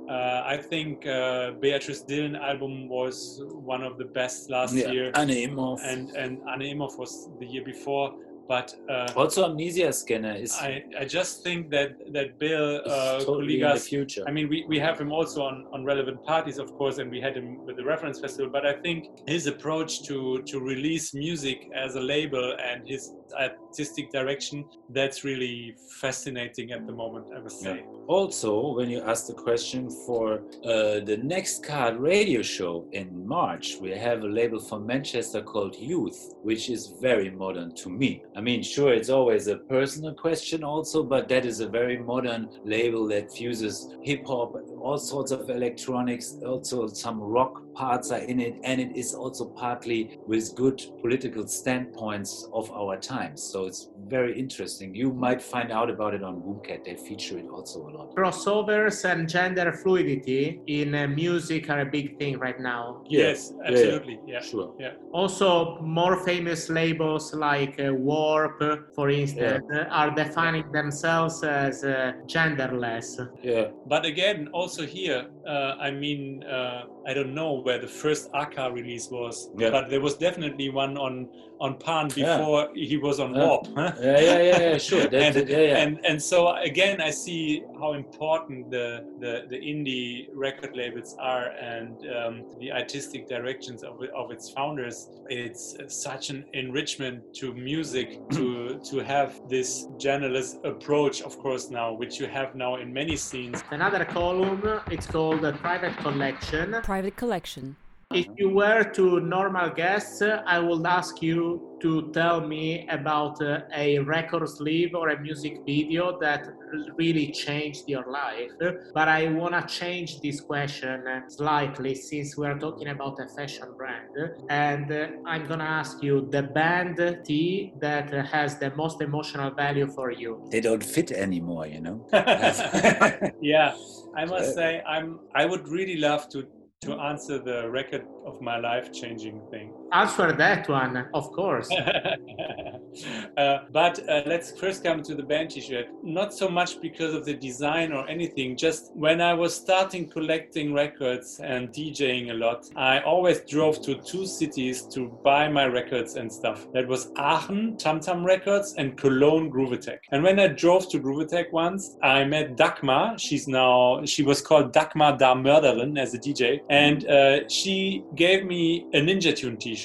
[0.08, 5.28] uh, I think uh, Beatrice Dillon album was one of the best last year, Anne
[5.28, 5.80] Imhof.
[5.84, 8.14] and and Anne Imhof was the year before.
[8.48, 13.60] But uh, also amnesia scanner is, I, I just think that that Bill uh, totally
[13.60, 16.72] in the future I mean, we, we have him also on, on relevant parties, of
[16.72, 18.50] course, and we had him with the Reference Festival.
[18.50, 24.10] But I think his approach to, to release music as a label and his artistic
[24.10, 27.84] direction, that's really fascinating at the moment, I must say.
[28.06, 33.76] Also, when you ask the question for uh, the next Carhartt radio show in March,
[33.80, 38.22] we have a label from Manchester called Youth, which is very modern to me.
[38.36, 42.48] I mean, sure, it's always a personal question, also, but that is a very modern
[42.64, 48.40] label that fuses hip hop, all sorts of electronics, also some rock parts are in
[48.40, 53.40] it, and it is also partly with good political standpoints of our times.
[53.52, 53.82] So it's
[54.16, 54.94] very interesting.
[54.94, 58.08] You might find out about it on Boomkat, they feature it also a lot.
[58.16, 62.82] Crossovers and gender fluidity in uh, music are a big thing right now.
[63.08, 64.16] Yes, yeah, absolutely.
[64.26, 64.40] Yeah.
[64.40, 64.68] Sure.
[64.78, 64.94] Yeah.
[65.12, 68.58] Also, more famous labels like uh, Warp,
[68.94, 73.08] for instance, uh, are defining themselves as uh, genderless.
[73.42, 73.68] Yeah.
[73.86, 78.70] But again, also here, uh, I mean, uh, I don't know where the first Arca
[78.70, 79.70] release was, Yeah.
[79.70, 81.14] but there was definitely one on
[81.60, 82.38] on Pan Yeah.
[82.38, 83.44] before he was on Yeah.
[83.46, 83.66] Warp.
[83.74, 83.90] huh?
[84.00, 85.06] Yeah, yeah, yeah, yeah, sure.
[85.12, 85.82] That, and, that- yeah, yeah.
[85.82, 86.38] and and so
[86.70, 88.88] again I see how important the
[89.24, 94.96] the, the indie record labels are and um, the artistic directions of, of its founders
[95.44, 95.64] it's
[96.08, 98.44] such an enrichment to music to
[98.90, 99.68] to have this
[100.04, 104.62] genderless approach of course now which you have now in many scenes Another column,
[104.94, 106.76] it's called uh, Private Collection.
[106.82, 107.76] Private collection.
[108.14, 113.40] If you were to normal guests, uh, I would ask you to tell me about
[113.42, 116.48] uh, a record sleeve or a music video that
[116.96, 118.50] really changed your life.
[118.94, 123.28] But I want to change this question uh, slightly since we are talking about a
[123.28, 124.08] fashion brand.
[124.48, 126.96] And uh, I'm going to ask you the band
[127.26, 130.48] T that has the most emotional value for you.
[130.50, 132.06] They don't fit anymore, you know.
[133.42, 133.74] yeah,
[134.16, 136.46] I must say I'm I would really love to
[136.80, 139.72] to answer the record of my life changing thing.
[139.92, 141.70] Answer that one, of course.
[143.36, 145.86] uh, but uh, let's first come to the band t-shirt.
[146.02, 148.54] Not so much because of the design or anything.
[148.56, 153.94] Just when I was starting collecting records and DJing a lot, I always drove to
[153.94, 156.66] two cities to buy my records and stuff.
[156.74, 160.00] That was Aachen, Tam Tam Records, and Cologne Groovetech.
[160.12, 163.18] And when I drove to Groovetech once, I met Dagmar.
[163.18, 168.44] She's now she was called Dagmar da Mörderin as a DJ, and uh, she gave
[168.44, 169.77] me a Ninja Tune T-shirt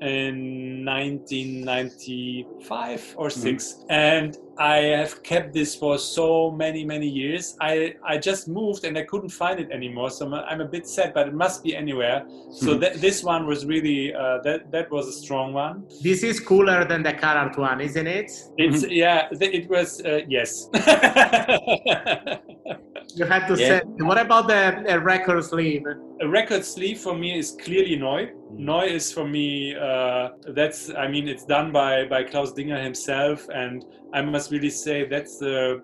[0.00, 3.40] in 1995 or Mm-hmm.
[3.40, 7.56] 6 and I have kept this for so many many years.
[7.60, 10.64] I I just moved and I couldn't find it anymore, so I'm a, I'm a
[10.66, 12.26] bit sad, but it must be anywhere.
[12.50, 15.84] So that this one was really uh, that that was a strong one.
[16.02, 18.30] this is cooler than the colored one, isn't it?
[18.56, 20.68] It's yeah, th- it was uh, yes.
[23.14, 23.68] You had to Yeah.
[23.68, 23.80] say.
[24.00, 24.62] What about the
[24.94, 25.82] uh, record sleeve?
[26.20, 28.28] a record sleeve for me is clearly Neu.
[28.52, 30.28] Neu is for me uh,
[30.58, 35.06] that's I mean it's done by by Klaus Dinger himself, and I must really say
[35.06, 35.78] that's uh,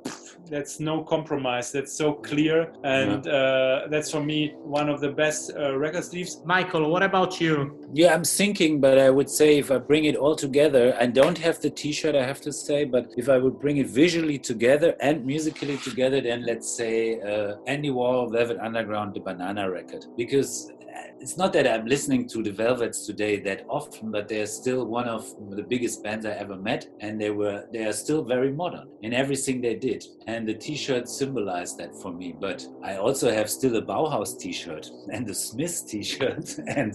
[0.51, 1.73] that's no compromise.
[1.73, 6.41] That's so clear, and uh, that's for me one of the best uh, record sleeves.
[6.45, 7.79] Michael, what about you?
[7.93, 11.39] Yeah, I'm thinking, but I would say if I bring it all together, I don't
[11.39, 14.97] have the T-shirt, I have to say, but if I would bring it visually together
[15.01, 20.73] and musically together, then let's say uh, Andy Warhol, Velvet Underground, the Banana record, because
[21.21, 25.09] it's not that I'm listening to the Velvets today that often, but they're still one
[25.09, 28.89] of the biggest bands I ever met, and they were they are still very modern
[29.03, 32.35] in everything they did, and the T-shirt symbolized that for me.
[32.39, 36.95] But I also have still a Bauhaus T-shirt and the Smiths T-shirt, and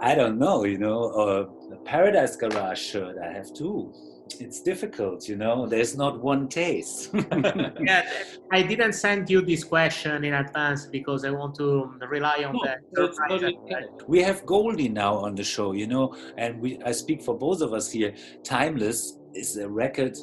[0.00, 3.92] I don't know, you know, a Paradise Garage shirt I have too.
[4.40, 5.66] It's difficult, you know.
[5.66, 7.10] There's not one taste.
[7.84, 8.08] Yeah,
[8.52, 12.62] I didn't send you this question in advance because I want to rely on No,
[12.64, 13.88] that.
[14.06, 17.60] we have Goldie now on the show, you know, and we I speak for both
[17.60, 18.14] of us here.
[18.44, 20.16] Timeless is a record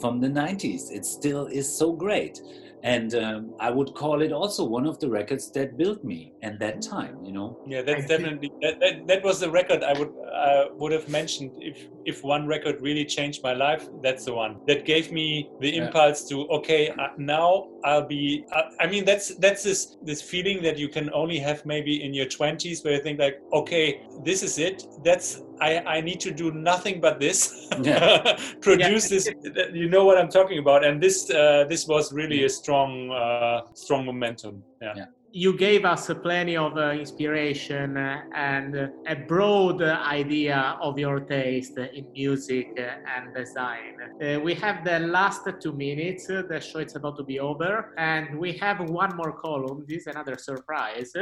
[0.00, 0.90] from the 90s.
[0.90, 2.40] It still is so great.
[2.84, 6.58] And um, I would call it also one of the records that built me at
[6.58, 7.58] that time, you know.
[7.64, 11.52] Yeah, that's definitely that, that, that was the record I would uh, would have mentioned
[11.56, 13.88] if if one record really changed my life.
[14.02, 15.86] That's the one that gave me the Yeah.
[15.86, 18.44] impulse to okay uh, now I'll be.
[18.50, 22.14] Uh, I mean that's that's this this feeling that you can only have maybe in
[22.14, 24.84] your twenties where you think like okay this is it.
[25.04, 27.68] That's I I need to do nothing but this.
[27.82, 28.38] Yeah.
[28.60, 29.28] Produce this.
[29.72, 30.84] You know what I'm talking about.
[30.84, 34.62] And this uh, this was really a strong uh, strong momentum.
[34.80, 34.94] Yeah.
[34.96, 35.06] Yeah.
[35.36, 41.76] You gave us plenty of uh, inspiration uh, and a broad idea of your taste
[41.76, 43.96] in music and design.
[44.22, 46.28] Uh, we have the last two minutes.
[46.28, 49.84] The show is about to be over, and we have one more column.
[49.88, 51.12] This is another surprise.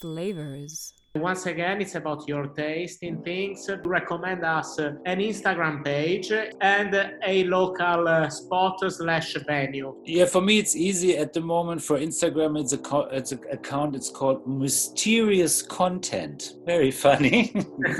[0.00, 0.97] Flavors.
[1.20, 3.68] Once again, it's about your taste in things.
[3.84, 6.94] Recommend us uh, an Instagram page and
[7.24, 9.94] a local uh, spot slash venue.
[10.04, 11.82] Yeah, for me it's easy at the moment.
[11.82, 13.96] For Instagram, it's a co- it's an account.
[13.96, 16.54] It's called Mysterious Content.
[16.64, 17.52] Very funny,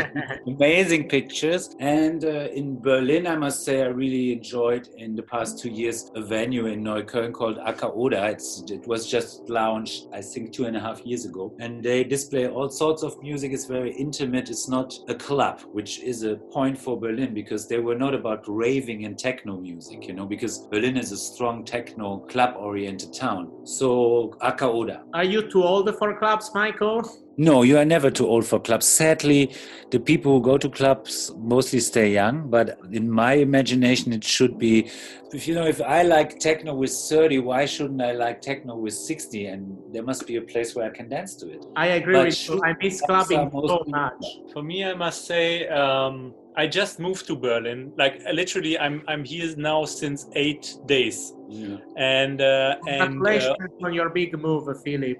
[0.47, 1.75] amazing pictures.
[1.81, 6.11] And uh, in Berlin, I must say, I really enjoyed in the past two years
[6.15, 8.31] a venue in Neukölln called Arkaoda.
[8.33, 12.05] It's, it was just launched, I think, two and a half years ago, and they
[12.05, 13.53] display all sorts of music.
[13.53, 14.51] is very intimate.
[14.51, 18.45] It's not a club, which is a point for Berlin because they were not about
[18.47, 23.67] raving and techno music, you know, because Berlin is a strong techno club oriented town.
[23.67, 25.03] So Oder.
[25.15, 27.28] Are you too old for clubs, Michael?
[27.41, 28.85] No, you are never too old for clubs.
[28.85, 29.55] Sadly,
[29.91, 34.59] the people who go to clubs mostly stay young, but in my imagination, it should
[34.59, 34.91] be
[35.33, 38.95] if you know, if I like techno with 30, why shouldn't I like techno with
[38.95, 39.47] 60?
[39.47, 41.65] And there must be a place where I can dance to it.
[41.77, 42.61] I agree But with you.
[42.65, 44.25] I miss clubs clubbing so much.
[44.53, 47.93] For me, I must say, um, I just moved to Berlin.
[47.97, 51.77] Like uh, literally, I'm I'm here now since eight days, Yeah.
[51.97, 55.19] and uh, and uh, Congratulations on your big move, Philip.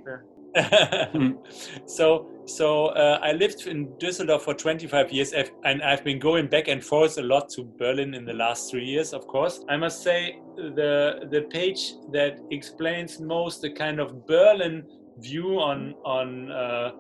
[1.87, 5.35] so so uh, I lived in Düsseldorf for 25 years,
[5.65, 8.87] and I've been going back and forth a lot to Berlin in the last three
[8.87, 9.13] years.
[9.13, 14.85] Of course, I must say the the page that explains most the kind of Berlin
[15.19, 16.91] view on on uh,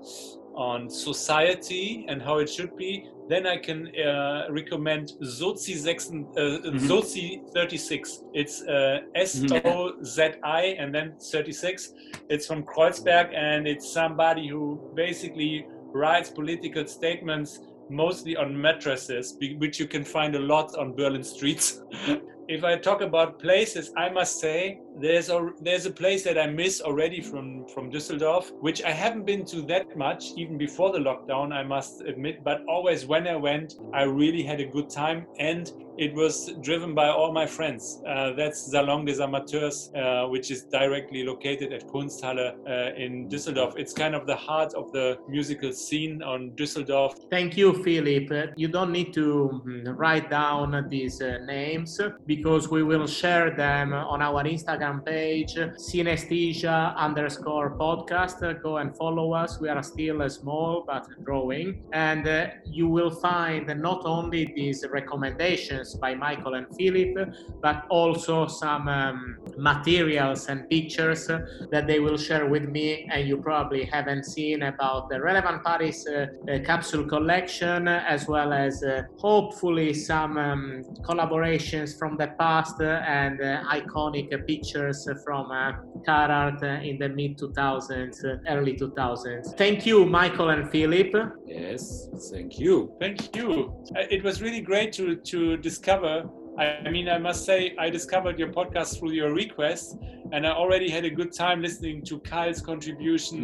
[0.58, 6.40] on society and how it should be, then I can uh, recommend Sozi, uh,
[6.70, 6.88] Mhm.
[6.88, 8.24] Sozi 36.
[8.34, 11.94] It's uh, S O Z I and then 36.
[12.28, 19.78] It's from Kreuzberg and it's somebody who basically writes political statements mostly on mattresses, which
[19.80, 21.82] you can find a lot on Berlin streets.
[22.48, 26.46] if I talk about places, I must say there's a there's a place that I
[26.46, 30.98] miss already from from Düsseldorf, which I haven't been to that much even before the
[30.98, 31.52] lockdown.
[31.52, 35.70] I must admit, but always when I went, I really had a good time, and
[35.98, 38.00] it was driven by all my friends.
[38.06, 43.76] Uh, that's Salon des Amateurs, uh, which is directly located at Kunsthalle uh, in Düsseldorf.
[43.76, 47.14] It's kind of the heart of the musical scene on Düsseldorf.
[47.30, 48.52] Thank you, Philip.
[48.56, 53.92] You don't need to mm, write down these uh, names because we will share them
[53.92, 58.38] on our Instagram page, synesthesia underscore podcast.
[58.62, 59.58] Go and follow us.
[59.60, 61.82] We are still uh, small but growing.
[61.92, 67.28] And uh, you will find not only these recommendations by Michael and Philip,
[67.62, 71.26] but also some um, materials and pictures
[71.70, 76.06] that they will share with me and you probably haven't seen about the relevant parties
[76.06, 82.80] uh, uh, capsule collection as well as uh, hopefully some um, collaborations from the past
[82.80, 85.72] and uh, iconic pictures from uh,
[86.06, 91.14] Carhartt uh, in the mid 2000s uh, early 2000s thank you michael and philip
[91.46, 92.92] Yes, thank you.
[93.00, 93.72] Thank you.
[93.96, 96.28] Uh, It was really great to to discover.
[96.58, 99.96] I I mean, I must say, I discovered your podcast through your request,
[100.32, 103.40] and I already had a good time listening to Kyle's contribution.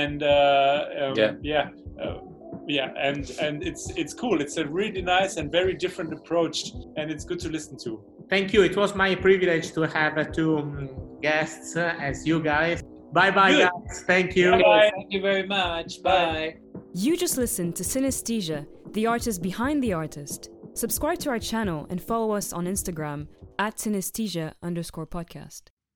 [0.00, 1.32] And uh, um, Yeah.
[1.52, 1.66] yeah,
[2.02, 2.18] uh,
[2.78, 4.36] yeah, and and it's it's cool.
[4.44, 6.58] It's a really nice and very different approach,
[6.98, 7.92] and it's good to listen to.
[8.34, 10.88] thank you it was my privilege to have uh, two um,
[11.28, 12.78] guests uh, as you guys
[13.18, 13.68] bye bye Good.
[13.68, 14.90] guys thank you Bye.
[14.96, 15.90] Thank you very much.
[16.10, 16.46] Bye.
[17.04, 18.60] You just listened to Synesthesia,
[18.96, 20.40] the artist behind the artist.
[20.74, 23.28] Subscribe to our channel and follow us on Instagram
[23.60, 25.73] at synesthesia underscore podcast.